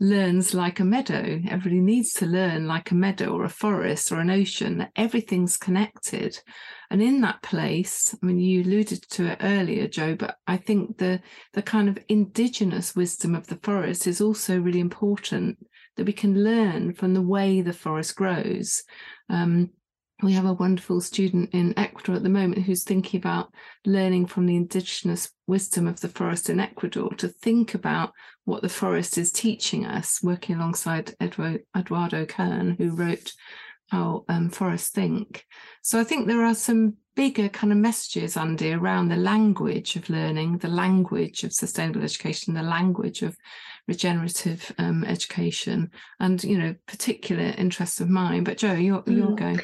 [0.00, 1.40] learns like a meadow.
[1.48, 4.88] Everybody needs to learn like a meadow or a forest or an ocean.
[4.96, 6.38] Everything's connected.
[6.90, 10.98] And in that place i mean you alluded to it earlier joe but i think
[10.98, 11.20] the
[11.52, 15.56] the kind of indigenous wisdom of the forest is also really important
[16.00, 18.82] that we can learn from the way the forest grows.
[19.28, 19.70] Um,
[20.22, 23.52] we have a wonderful student in Ecuador at the moment who's thinking about
[23.86, 28.12] learning from the indigenous wisdom of the forest in Ecuador to think about
[28.44, 33.32] what the forest is teaching us, working alongside Eduardo Kohn, who wrote
[33.90, 35.46] How um, Forests Think.
[35.82, 40.10] So I think there are some bigger kind of messages, Andy, around the language of
[40.10, 43.36] learning, the language of sustainable education, the language of
[43.88, 48.44] regenerative um, education, and you know, particular interests of mine.
[48.44, 49.36] But Joe, you're, you're mm.
[49.38, 49.60] going.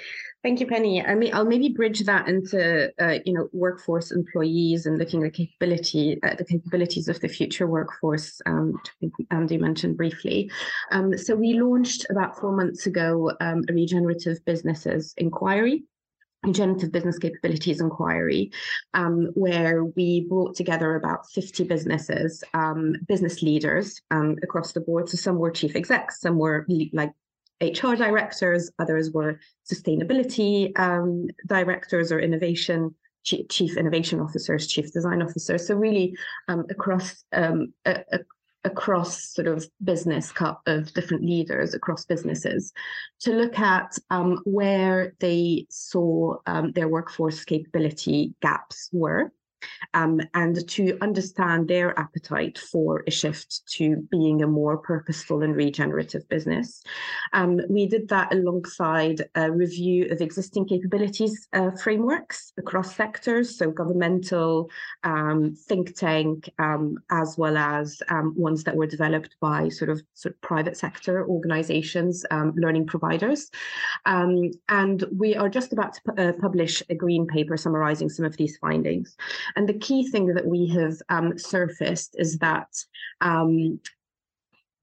[0.47, 1.05] Thank you, Penny.
[1.05, 5.33] I mean, I'll maybe bridge that into uh, you know workforce employees and looking at
[5.33, 8.41] capability uh, the capabilities of the future workforce.
[8.47, 8.81] Um,
[9.33, 10.49] Andy mentioned briefly.
[10.93, 15.83] Um, so we launched about four months ago um, a regenerative businesses inquiry.
[16.45, 18.53] Regenerative Business Capabilities Inquiry,
[18.95, 25.09] um, where we brought together about 50 businesses, um, business leaders um, across the board.
[25.09, 27.11] So some were chief execs, some were like
[27.61, 29.40] HR directors, others were
[29.71, 35.66] sustainability um, directors or innovation chief innovation officers, chief design officers.
[35.66, 36.16] So really
[36.47, 38.19] um, across um, a, a,
[38.64, 42.73] across sort of business cut of different leaders across businesses
[43.21, 49.33] to look at um, where they saw um, their workforce capability gaps were
[49.95, 55.57] um, and to understand their appetite for a shift to being a more purposeful and
[55.57, 56.83] regenerative business.
[57.33, 63.71] Um, we did that alongside a review of existing capabilities uh, frameworks across sectors, so
[63.71, 64.71] governmental,
[65.05, 70.03] um, think tank, um, as well as um, ones that were developed by sort of,
[70.15, 73.51] sort of private sector organizations, um, learning providers.
[74.05, 78.57] and we are just about to uh, publish a green paper summarizing some of these
[78.59, 79.17] findings.
[79.57, 82.69] And the key thing that we have um, surfaced is that
[83.21, 83.81] um,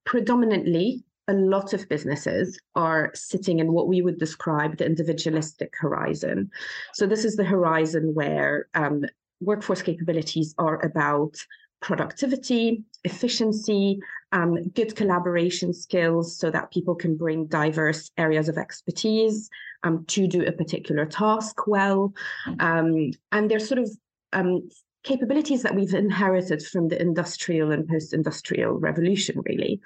[0.06, 6.52] predominantly a lot of businesses are sitting in what we would describe the individualistic horizon.
[6.94, 9.06] So this is the horizon where um,
[9.40, 11.38] workforce capabilities are about
[11.82, 14.00] productivity, efficiency,
[14.32, 19.50] um, good collaboration skills so that people can bring diverse areas of expertise
[19.84, 22.14] um, to do a particular task well.
[22.60, 23.90] Um, and they're sort of
[24.34, 24.70] um,
[25.04, 29.82] capabilities that we've inherited from the industrial and post-industrial revolution, really.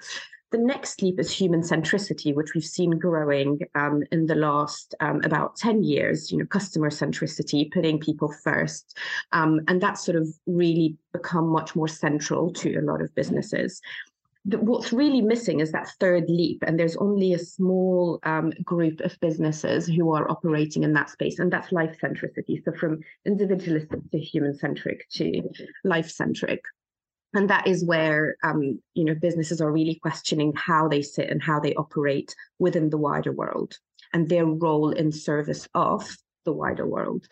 [0.50, 5.20] The next leap is human centricity, which we've seen growing um, in the last um,
[5.22, 8.96] about 10 years, you know, customer centricity, putting people first.
[9.32, 13.82] Um, and that's sort of really become much more central to a lot of businesses
[14.44, 19.18] what's really missing is that third leap, and there's only a small um, group of
[19.20, 22.62] businesses who are operating in that space, and that's life centricity.
[22.64, 25.42] So from individualistic to human centric to
[25.84, 26.62] life centric.
[27.34, 31.42] And that is where um, you know businesses are really questioning how they sit and
[31.42, 33.76] how they operate within the wider world
[34.14, 37.26] and their role in service of the wider world.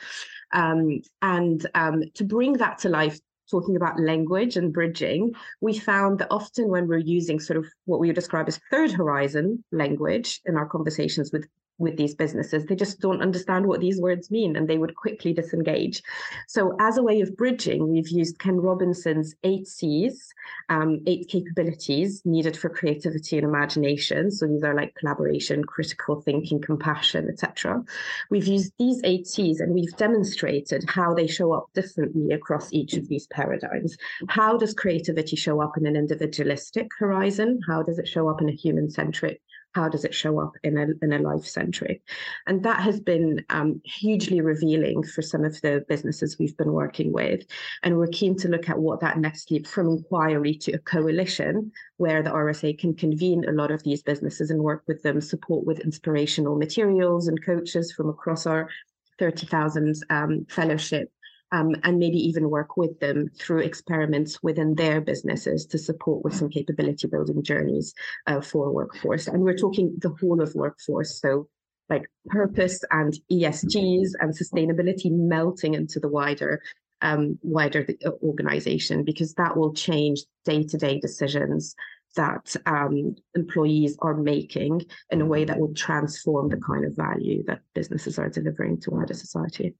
[0.53, 3.19] Um, and um, to bring that to life,
[3.51, 8.01] talking about language and bridging, we found that often when we're using sort of what
[8.01, 11.47] we would describe as third horizon language in our conversations with
[11.79, 12.65] with these businesses.
[12.65, 16.03] They just don't understand what these words mean and they would quickly disengage.
[16.49, 20.33] So, as a way of bridging, we've used Ken Robinson's eight C's,
[20.68, 24.31] um, eight capabilities needed for creativity and imagination.
[24.31, 27.85] So, these are like collaboration, critical thinking, compassion, etc.
[28.31, 32.95] We've used these eight C's and we've demonstrated how they show up differently across each
[32.95, 33.97] of these paradigms.
[34.29, 37.61] How does creativity show up in an individualistic horizon?
[37.66, 39.41] How does it show up in a human centric
[39.77, 42.01] how does it show up in a, in a life centric?
[42.47, 47.12] And that has been um, hugely revealing for some of the businesses we've been working
[47.12, 47.45] with.
[47.83, 51.72] And we're keen to look at what that next leap from inquiry to a coalition
[51.99, 55.66] where the RSA can convene a lot of these businesses and work with them, support
[55.66, 58.70] with inspirational materials and coaches from across our
[59.18, 61.11] 30,000 um, fellowship
[61.53, 66.34] um, and maybe even work with them through experiments within their businesses to support with
[66.34, 67.94] some capability building journeys
[68.26, 69.28] uh, for workforce.
[69.28, 71.20] And we're talking the whole of workforce.
[71.20, 71.49] So
[71.88, 76.62] like purpose and ESGs and sustainability melting into the wider
[77.03, 81.74] um, wider uh, organization because that will change day-to-day decisions
[82.16, 84.80] that um, employees are making
[85.11, 88.90] in a way that will transform the kind of value that businesses are delivering to
[88.90, 89.74] wider society.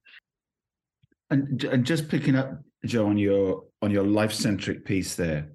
[1.29, 5.49] And, and just picking up, Joe, on your on your life-centric piece there,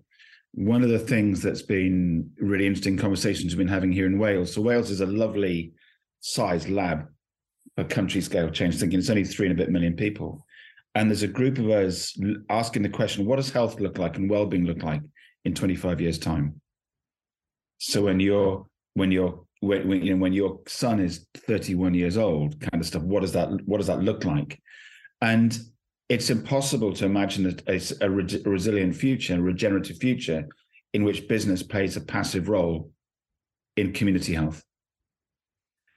[0.53, 4.55] one of the things that's been really interesting conversations we've been having here in Wales.
[4.55, 5.73] So Wales is a lovely
[6.21, 7.07] sized lab
[7.75, 8.99] for country scale change thinking.
[8.99, 10.45] It's only three and a bit million people.
[10.95, 12.15] And there's a group of us
[12.51, 15.01] asking the question, what does health look like and well-being look like
[15.45, 16.61] in 25 years' time?
[17.79, 22.19] So when you're when you're when, when, you know when your son is 31 years
[22.19, 24.61] old, kind of stuff, what does that what does that look like?
[25.23, 25.59] And
[26.09, 30.47] it's impossible to imagine a, a, a resilient future, a regenerative future,
[30.93, 32.91] in which business plays a passive role
[33.77, 34.63] in community health.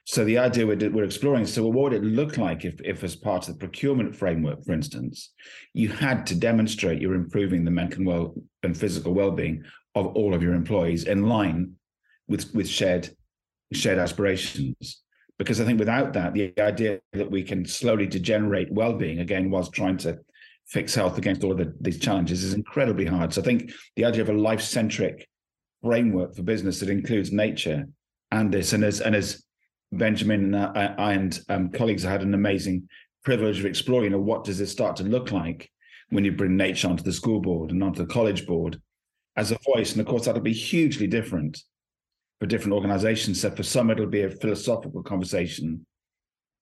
[0.04, 3.16] So the idea we're, we're exploring so what would it look like if, if, as
[3.16, 5.32] part of the procurement framework, for instance,
[5.74, 9.64] you had to demonstrate you're improving the mental well and physical well-being
[9.96, 11.72] of all of your employees in line
[12.28, 13.10] with with shared
[13.72, 15.02] shared aspirations.
[15.38, 19.72] Because I think without that, the idea that we can slowly degenerate well-being again whilst
[19.72, 20.18] trying to
[20.66, 23.32] fix health against all of the, these challenges is incredibly hard.
[23.32, 25.28] So I think the idea of a life-centric
[25.82, 27.86] framework for business that includes nature
[28.32, 29.44] and this, and as and as
[29.92, 32.88] Benjamin and I, I and um, colleagues had an amazing
[33.24, 34.04] privilege of exploring.
[34.04, 35.70] You know, what does it start to look like
[36.08, 38.80] when you bring nature onto the school board and onto the college board
[39.36, 39.92] as a voice?
[39.92, 41.62] And of course, that'll be hugely different
[42.40, 43.40] for different organizations.
[43.40, 45.86] So for some, it'll be a philosophical conversation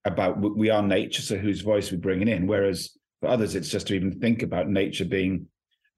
[0.05, 2.47] about we are nature, so whose voice we're bringing in.
[2.47, 5.47] Whereas for others, it's just to even think about nature being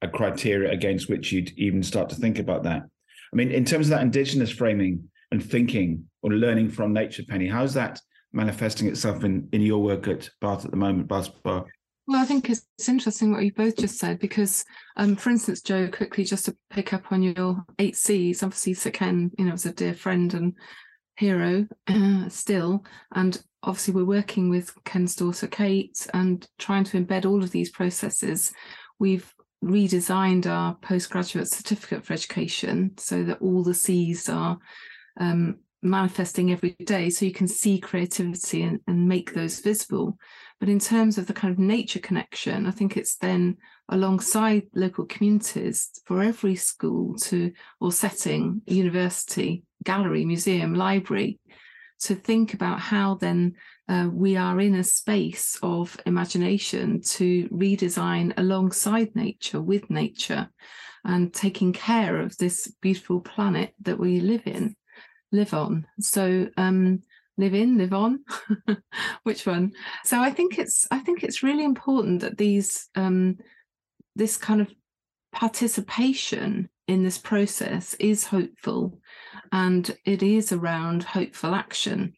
[0.03, 2.83] a criteria against which you'd even start to think about that.
[2.83, 7.49] I mean, in terms of that indigenous framing and thinking or learning from nature, Penny,
[7.49, 8.01] how's that
[8.33, 11.64] manifesting itself in, in your work at Bath at the moment, Bath Spa?
[12.09, 14.64] Well, I think it's interesting what you both just said because,
[14.96, 18.92] um, for instance, Joe, quickly just to pick up on your eight C's, obviously Sir
[18.92, 20.54] Ken, you know, was a dear friend and
[21.16, 27.26] hero uh, still, and obviously we're working with Ken's daughter Kate and trying to embed
[27.26, 28.52] all of these processes.
[29.00, 29.34] We've
[29.64, 34.59] redesigned our postgraduate certificate for education so that all the C's are
[35.18, 40.16] um, manifesting every day so you can see creativity and, and make those visible
[40.61, 43.57] but in terms of the kind of nature connection i think it's then
[43.88, 51.38] alongside local communities for every school to or setting university gallery museum library
[51.98, 53.54] to think about how then
[53.88, 60.48] uh, we are in a space of imagination to redesign alongside nature with nature
[61.04, 64.74] and taking care of this beautiful planet that we live in
[65.32, 65.86] live on.
[66.00, 67.02] So um,
[67.39, 68.24] live in, live on.
[69.22, 69.72] Which one?
[70.05, 73.39] So I think it's I think it's really important that these um,
[74.14, 74.72] this kind of
[75.32, 78.99] participation in this process is hopeful,
[79.53, 82.14] and it is around hopeful action,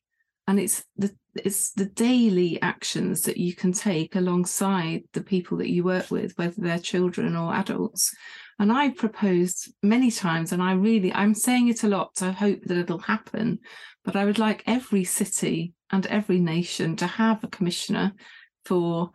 [0.47, 5.71] and it's the it's the daily actions that you can take alongside the people that
[5.71, 8.15] you work with, whether they're children or adults,
[8.59, 12.61] and I've proposed many times, and I really, I'm saying it a lot I hope
[12.65, 13.61] that it'll happen,
[14.05, 18.13] but I would like every city and every nation to have a commissioner
[18.65, 19.11] for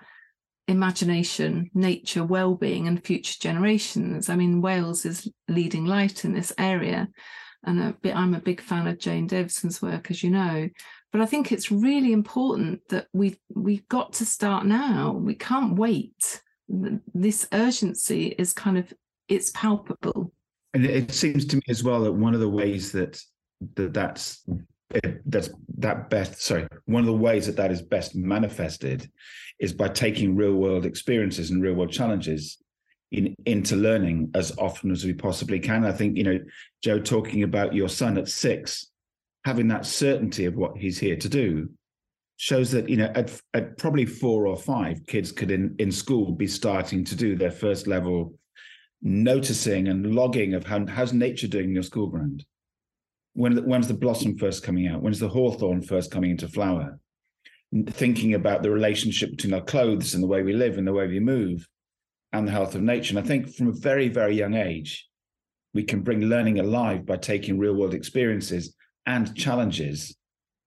[0.67, 4.29] imagination, nature, well-being, and future generations.
[4.29, 7.09] I mean, Wales is leading light in this area,
[7.65, 10.69] and a bit, I'm a big fan of Jane Davidson's work, as you know.
[11.11, 15.11] But I think it's really important that we we've got to start now.
[15.11, 16.41] We can't wait.
[16.67, 18.91] This urgency is kind of
[19.27, 20.31] it's palpable.
[20.73, 23.21] And it seems to me as well that one of the ways that,
[23.75, 24.43] that that's
[24.95, 29.09] eh, that's that best sorry one of the ways that that is best manifested
[29.59, 32.57] is by taking real world experiences and real world challenges
[33.11, 36.39] in, into learning as often as we possibly can i think you know
[36.83, 38.87] joe talking about your son at six
[39.45, 41.69] having that certainty of what he's here to do
[42.37, 46.31] shows that you know at, at probably four or five kids could in, in school
[46.31, 48.33] be starting to do their first level
[49.03, 52.45] noticing and logging of how, how's nature doing in your school ground?
[53.33, 55.01] When, when's the blossom first coming out?
[55.01, 56.99] When's the hawthorn first coming into flower?
[57.89, 61.07] Thinking about the relationship between our clothes and the way we live and the way
[61.07, 61.67] we move
[62.31, 63.17] and the health of nature.
[63.17, 65.07] And I think from a very, very young age,
[65.73, 68.75] we can bring learning alive by taking real world experiences
[69.05, 70.15] and challenges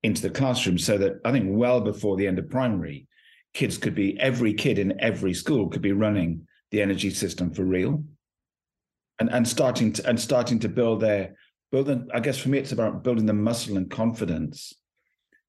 [0.03, 3.07] into the classroom so that I think well before the end of primary,
[3.55, 7.65] kids could be every kid in every school could be running the energy system for
[7.65, 8.05] real
[9.19, 11.35] and and starting to and starting to build their
[11.73, 14.73] building i guess for me it's about building the muscle and confidence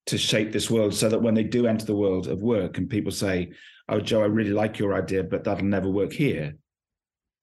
[0.06, 2.90] to shape this world so that when they do enter the world of work and
[2.90, 3.50] people say
[3.88, 6.54] oh joe i really like your idea but that'll never work here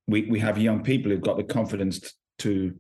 [0.08, 2.74] we we have young people who've got the confidence to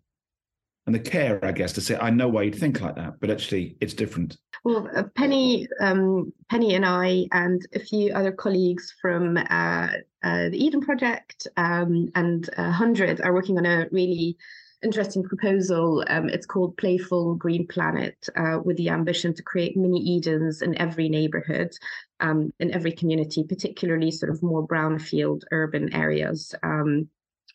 [0.85, 3.31] and the care, I guess, to say, I know why you'd think like that, but
[3.31, 4.37] actually it's different.
[4.65, 9.89] Well, uh, Penny, um, Penny and I, and a few other colleagues from uh,
[10.23, 14.37] uh, the Eden Project um, and Hundred are working on a really
[14.81, 16.03] interesting proposal.
[16.07, 20.75] Um, it's called Playful Green Planet, uh, with the ambition to create mini Edens in
[20.79, 21.71] every neighborhood,
[22.19, 26.55] um, in every community, particularly sort of more brownfield urban areas.
[26.63, 27.07] Um,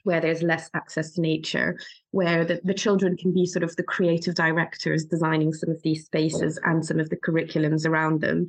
[0.05, 1.79] where there's less access to nature,
[2.13, 6.05] where the, the children can be sort of the creative directors designing some of these
[6.05, 8.47] spaces and some of the curriculums around them,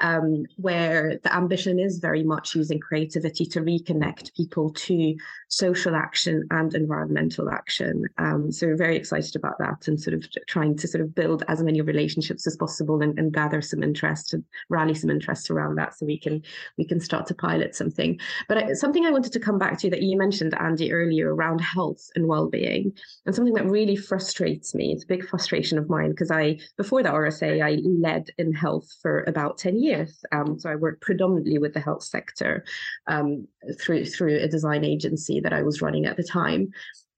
[0.00, 5.14] um, where the ambition is very much using creativity to reconnect people to
[5.48, 8.04] social action and environmental action.
[8.18, 11.44] Um, so we're very excited about that and sort of trying to sort of build
[11.48, 15.76] as many relationships as possible and, and gather some interest and rally some interest around
[15.76, 16.42] that so we can
[16.78, 18.18] we can start to pilot something.
[18.48, 21.60] But I, something I wanted to come back to that you mentioned, Andy, earlier around
[21.60, 22.92] health and well-being
[23.26, 27.02] and something that really frustrates me it's a big frustration of mine because i before
[27.02, 30.24] the rsa i led in health for about 10 years.
[30.32, 32.64] Um, so i worked predominantly with the health sector
[33.06, 33.46] um,
[33.80, 36.70] through through a design agency that i was running at the time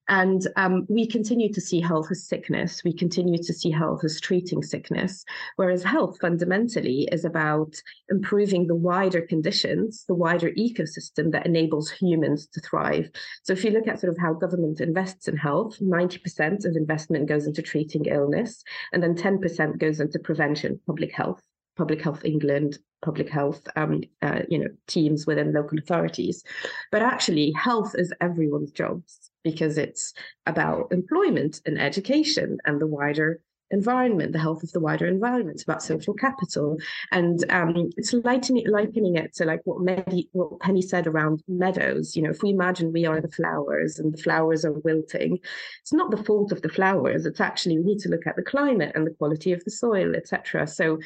[0.08, 2.82] and um, we continue to see health as sickness.
[2.84, 5.24] We continue to see health as treating sickness,
[5.56, 7.74] whereas health fundamentally is about
[8.08, 13.10] improving the wider conditions, the wider ecosystem that enables humans to thrive.
[13.42, 17.28] So if you look at sort of how government invests in health, 90% of investment
[17.28, 21.40] goes into treating illness, and then 10% goes into prevention, public health.
[21.76, 26.42] Public Health England, public health, um, uh, you know, teams within local authorities.
[26.90, 30.12] But actually, health is everyone's jobs because it's
[30.46, 35.82] about employment and education and the wider environment, the health of the wider environment, about
[35.82, 36.78] social capital.
[37.12, 42.16] And um, it's likening, likening it to like what, Medi, what Penny said around meadows.
[42.16, 45.38] You know, if we imagine we are the flowers and the flowers are wilting,
[45.82, 47.26] it's not the fault of the flowers.
[47.26, 50.14] It's actually, we need to look at the climate and the quality of the soil,
[50.14, 50.66] etc.
[50.66, 50.98] So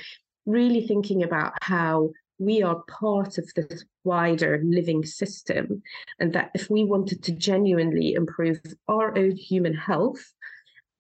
[0.47, 5.83] really thinking about how we are part of this wider living system,
[6.19, 10.33] and that if we wanted to genuinely improve our own human health,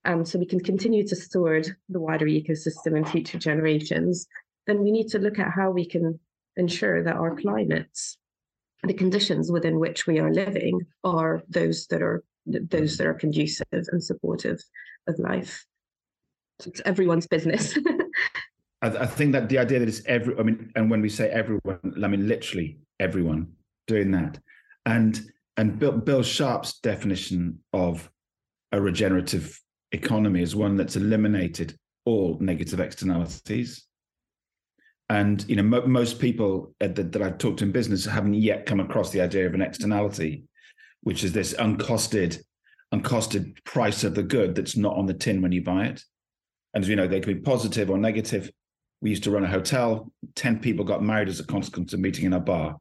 [0.04, 4.26] um, so we can continue to steward the wider ecosystem in future generations,
[4.66, 6.18] then we need to look at how we can
[6.56, 8.18] ensure that our climates,
[8.82, 13.66] the conditions within which we are living, are those that are those that are conducive
[13.70, 14.60] and supportive
[15.06, 15.66] of life.
[16.66, 17.78] It's everyone's business.
[18.82, 21.30] I, I, think that the idea that it's every, I mean, and when we say
[21.30, 23.52] everyone, I mean literally everyone
[23.86, 24.38] doing that,
[24.86, 25.20] and
[25.56, 28.10] and Bill, Bill Sharpe's definition of
[28.72, 29.60] a regenerative
[29.92, 33.84] economy is one that's eliminated all negative externalities.
[35.08, 38.34] And you know, mo- most people uh, that, that I've talked to in business haven't
[38.34, 40.44] yet come across the idea of an externality,
[41.02, 42.42] which is this uncosted,
[42.92, 46.02] uncosted price of the good that's not on the tin when you buy it.
[46.74, 48.50] And you know, they can be positive or negative,
[49.00, 50.12] we used to run a hotel.
[50.34, 52.76] 10 people got married as a consequence of meeting in a bar.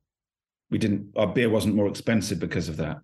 [0.70, 2.98] We didn't, our beer wasn't more expensive because of that.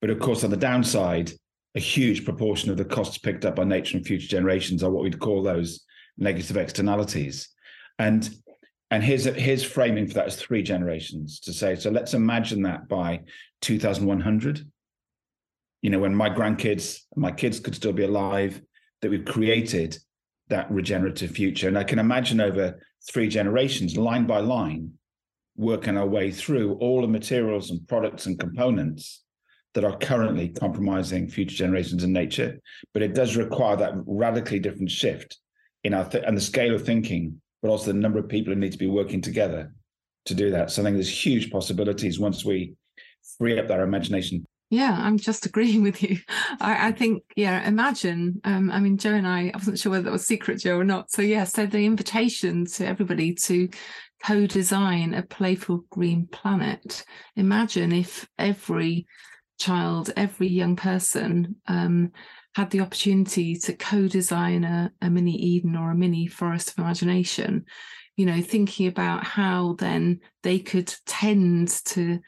[0.00, 1.32] But of course, on the downside,
[1.74, 5.04] a huge proportion of the costs picked up by nature and future generations are what
[5.04, 5.84] we'd call those
[6.16, 7.48] negative externalities.
[7.98, 8.28] And
[8.90, 11.74] and his his framing for that is three generations to say.
[11.74, 13.22] So let's imagine that by
[13.62, 14.64] 2100,
[15.82, 18.60] you know, when my grandkids, my kids could still be alive,
[19.02, 19.98] that we've created
[20.48, 21.68] that regenerative future.
[21.68, 22.80] And I can imagine over
[23.10, 24.92] three generations, line by line,
[25.56, 29.22] working our way through all the materials and products and components
[29.74, 32.58] that are currently compromising future generations in nature.
[32.92, 35.38] But it does require that radically different shift
[35.84, 38.60] in our th- and the scale of thinking, but also the number of people who
[38.60, 39.72] need to be working together
[40.26, 40.70] to do that.
[40.70, 42.74] So I think there's huge possibilities once we
[43.38, 46.18] free up our imagination yeah, I'm just agreeing with you.
[46.60, 48.40] I, I think, yeah, imagine.
[48.44, 50.84] Um, I mean, Joe and I, I wasn't sure whether that was secret, Joe, or
[50.84, 51.10] not.
[51.10, 53.68] So, yeah, so the invitation to everybody to
[54.24, 57.04] co design a playful green planet.
[57.36, 59.06] Imagine if every
[59.58, 62.12] child, every young person um,
[62.54, 66.78] had the opportunity to co design a, a mini Eden or a mini forest of
[66.78, 67.64] imagination
[68.16, 72.18] you know, thinking about how then they could tend to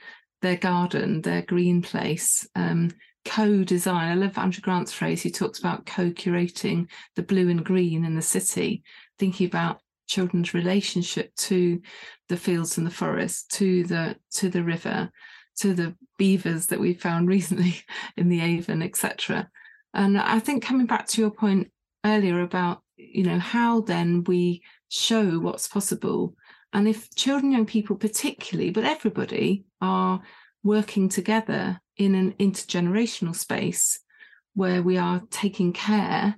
[0.43, 2.91] their garden, their green place, um,
[3.25, 4.11] co-design.
[4.11, 5.23] I love Andrew Grant's phrase.
[5.23, 8.83] He talks about co-curating the blue and green in the city,
[9.19, 11.81] thinking about children's relationship to
[12.29, 15.11] the fields and the forest, to the to the river,
[15.59, 17.75] to the beavers that we found recently
[18.17, 19.49] in the Avon, etc.
[19.95, 21.71] And I think coming back to your point
[22.05, 26.35] earlier about you know how then we show what's possible
[26.73, 30.21] and if children young people particularly but everybody are
[30.63, 34.01] working together in an intergenerational space
[34.55, 36.37] where we are taking care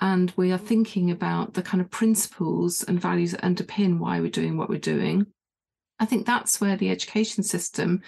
[0.00, 4.30] and we are thinking about the kind of principles and values that underpin why we're
[4.30, 5.26] doing what we're doing
[5.98, 8.00] i think that's where the education system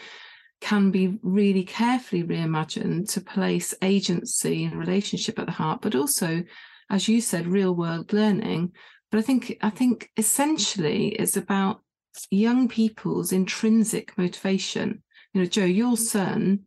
[0.60, 6.44] can be really carefully reimagined to place agency and relationship at the heart but also
[6.90, 8.72] as you said, real world learning.
[9.10, 11.80] But I think I think essentially it's about
[12.30, 15.02] young people's intrinsic motivation.
[15.32, 16.60] You know, Joe, your son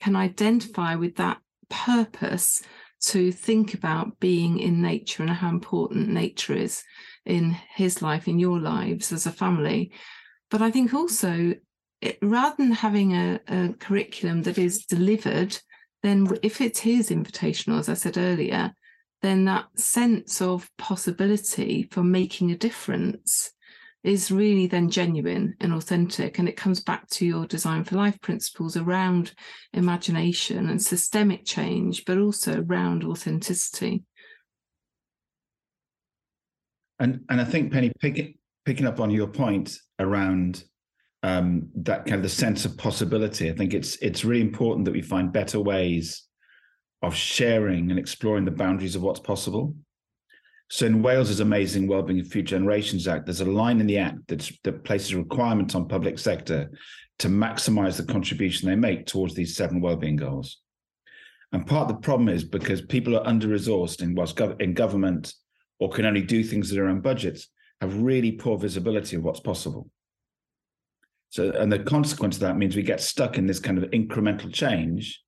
[0.00, 2.62] can identify with that purpose
[3.00, 6.82] to think about being in nature and how important nature is
[7.24, 9.92] in his life, in your lives as a family.
[10.50, 11.54] But I think also,
[12.00, 15.58] it, rather than having a, a curriculum that is delivered,
[16.02, 18.72] then if it is invitational, as I said earlier,
[19.20, 23.52] then that sense of possibility for making a difference
[24.04, 26.38] is really then genuine and authentic.
[26.38, 29.32] And it comes back to your design for life principles around
[29.72, 34.04] imagination and systemic change, but also around authenticity.
[37.00, 38.34] And and I think Penny picking
[38.64, 40.64] picking up on your point around
[41.22, 43.50] um, that kind of the sense of possibility.
[43.50, 46.24] I think it's it's really important that we find better ways
[47.02, 49.74] of sharing and exploring the boundaries of what's possible.
[50.70, 54.18] So in Wales's amazing Wellbeing and Future Generations Act, there's a line in the act
[54.28, 56.70] that's, that places a requirement on public sector
[57.20, 60.58] to maximize the contribution they make towards these seven wellbeing goals.
[61.52, 65.32] And part of the problem is because people are under-resourced in what's gov- in government
[65.78, 67.48] or can only do things in their own budgets,
[67.80, 69.88] have really poor visibility of what's possible.
[71.30, 74.52] So, and the consequence of that means we get stuck in this kind of incremental
[74.52, 75.22] change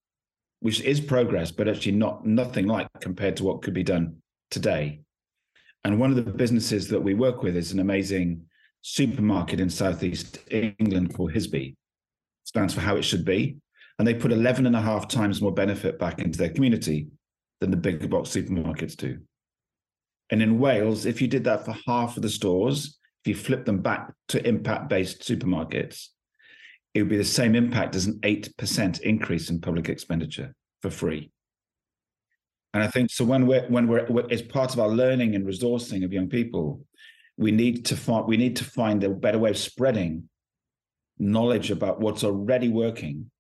[0.61, 4.16] which is progress, but actually not nothing like compared to what could be done
[4.51, 5.01] today.
[5.85, 8.45] And one of the businesses that we work with is an amazing
[8.83, 11.76] supermarket in Southeast England called HISBE.
[12.45, 13.57] Stands for how it should be.
[13.99, 17.09] And they put 11 and a half times more benefit back into their community
[17.61, 19.18] than the big box supermarkets do.
[20.31, 23.66] And in Wales, if you did that for half of the stores, if you flip
[23.66, 26.09] them back to impact based supermarkets,
[26.95, 31.31] it would be the same impact as an 8% increase in public expenditure for free.
[32.73, 36.05] And I think so when we're when we're as part of our learning and resourcing
[36.05, 36.85] of young people,
[37.37, 40.29] we need to find we need to find a better way of spreading
[41.18, 43.31] knowledge about what's already working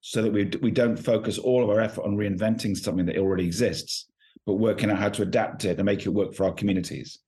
[0.00, 3.46] so that we we don't focus all of our effort on reinventing something that already
[3.46, 4.06] exists,
[4.44, 7.20] but working out how to adapt it and make it work for our communities.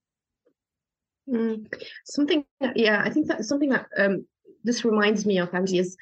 [1.27, 1.65] Mm,
[2.05, 2.45] something,
[2.75, 4.25] yeah, I think that's something that um,
[4.63, 5.97] this reminds me of Andy is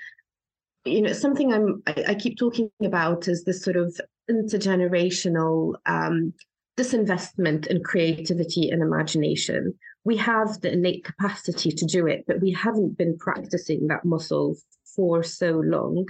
[0.86, 6.33] you know something I'm I, I keep talking about is this sort of intergenerational um,
[6.77, 9.73] disinvestment in creativity and imagination.
[10.03, 14.55] We have the innate capacity to do it, but we haven't been practicing that muscle
[14.95, 16.05] for so long.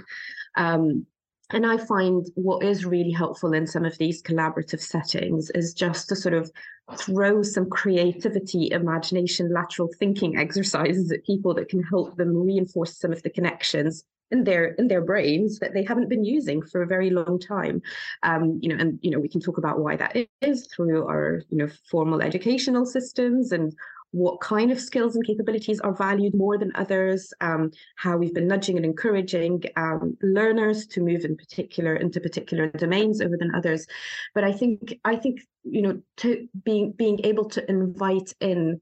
[0.56, 1.06] Um,
[1.50, 6.08] and I find what is really helpful in some of these collaborative settings is just
[6.08, 6.50] to sort of
[6.96, 13.12] throw some creativity, imagination, lateral thinking exercises at people that can help them reinforce some
[13.12, 16.86] of the connections in their in their brains that they haven't been using for a
[16.86, 17.80] very long time
[18.22, 21.42] um, you know and you know we can talk about why that is through our
[21.50, 23.74] you know formal educational systems and
[24.12, 28.46] what kind of skills and capabilities are valued more than others, um, how we've been
[28.46, 33.86] nudging and encouraging um, learners to move in particular into particular domains over than others.
[34.34, 38.80] But I think I think you know to being being able to invite in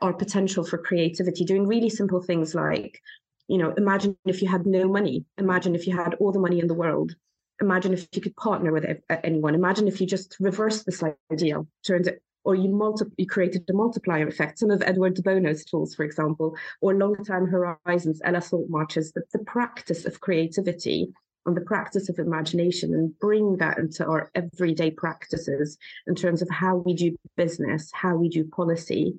[0.00, 3.00] our potential for creativity, doing really simple things like,
[3.48, 6.60] you know, imagine if you had no money, imagine if you had all the money
[6.60, 7.14] in the world,
[7.60, 8.84] imagine if you could partner with
[9.24, 9.54] anyone.
[9.54, 11.60] Imagine if you just reverse this idea.
[11.86, 14.58] Turned it or you multi- you created a multiplier effect.
[14.58, 19.38] Some of Edward de Bono's tools, for example, or long-term horizons, Ella Saltmarshe's, the, the
[19.40, 21.12] practice of creativity
[21.46, 25.76] and the practice of imagination and bring that into our everyday practices
[26.06, 29.18] in terms of how we do business, how we do policy,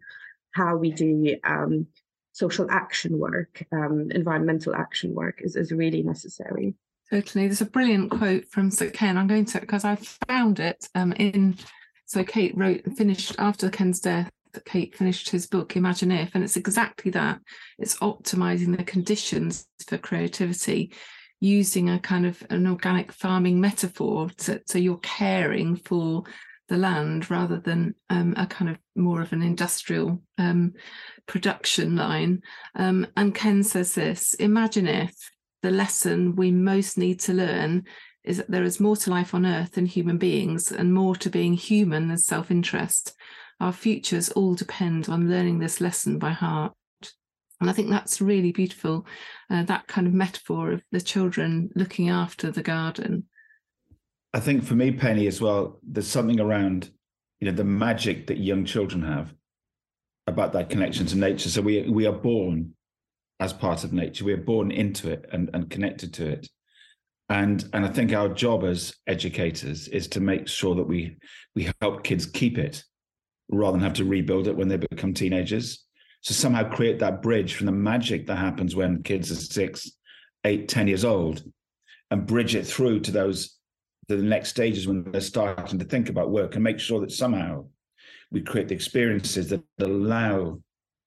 [0.51, 1.88] how we do um,
[2.34, 6.75] social action work, um, environmental action work is, is really necessary.
[7.09, 7.47] Totally.
[7.47, 9.17] There's a brilliant quote from Sir Ken.
[9.17, 9.95] I'm going to, because I
[10.27, 11.55] found it um, in
[12.05, 14.29] so Kate wrote, finished after Ken's death,
[14.65, 17.39] Kate finished his book, Imagine If, and it's exactly that.
[17.79, 20.93] It's optimizing the conditions for creativity
[21.39, 24.29] using a kind of an organic farming metaphor.
[24.38, 26.23] So, so you're caring for
[26.70, 30.74] the land rather than um, a kind of more of an industrial um,
[31.28, 32.41] production line.
[32.76, 35.14] Um, and Ken says this Imagine if
[35.61, 37.84] the lesson we most need to learn
[38.24, 41.30] is that there is more to life on earth than human beings and more to
[41.30, 43.14] being human than self interest.
[43.59, 46.74] Our futures all depend on learning this lesson by heart.
[47.61, 49.05] And I think that's really beautiful,
[49.49, 53.26] uh, that kind of metaphor of the children looking after the garden.
[54.34, 56.89] I think for me, Penny, as well, there's something around,
[57.39, 59.34] you know, the magic that young children have
[60.25, 61.49] about that connection to nature.
[61.49, 62.73] So we we are born
[63.39, 64.25] as part of nature.
[64.25, 66.49] We are born into it and, and connected to it.
[67.29, 71.17] And and I think our job as educators is to make sure that we
[71.55, 72.84] we help kids keep it
[73.49, 75.86] rather than have to rebuild it when they become teenagers.
[76.21, 79.91] So somehow create that bridge from the magic that happens when kids are six,
[80.45, 81.43] eight, ten years old,
[82.09, 83.57] and bridge it through to those
[84.07, 87.65] the next stages when they're starting to think about work and make sure that somehow
[88.31, 90.59] we create the experiences that allow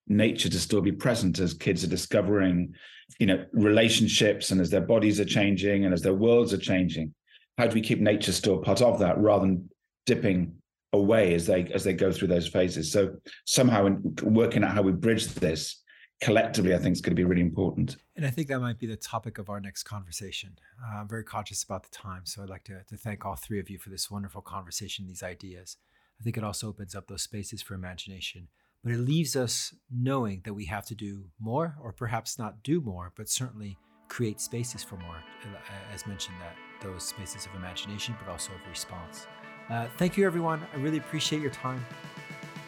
[0.08, 2.74] nature to still be present as kids are discovering
[3.18, 7.14] you know relationships and as their bodies are changing and as their worlds are changing.
[7.58, 9.70] How do we keep nature still part of that rather than
[10.04, 10.54] dipping
[10.92, 12.92] away as they as they go through those phases?
[12.92, 15.82] So somehow in working out how we bridge this
[16.20, 18.86] collectively i think is going to be really important and i think that might be
[18.86, 22.48] the topic of our next conversation uh, i'm very conscious about the time so i'd
[22.48, 25.76] like to, to thank all three of you for this wonderful conversation these ideas
[26.18, 28.48] i think it also opens up those spaces for imagination
[28.86, 32.80] but it leaves us knowing that we have to do more, or perhaps not do
[32.80, 33.76] more, but certainly
[34.08, 38.60] create spaces for more, uh, as mentioned, that those spaces of imagination, but also of
[38.70, 39.26] response.
[39.68, 40.64] Uh, thank you, everyone.
[40.72, 41.84] I really appreciate your time.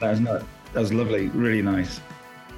[0.00, 0.42] That was not,
[0.72, 2.00] that was lovely, really nice.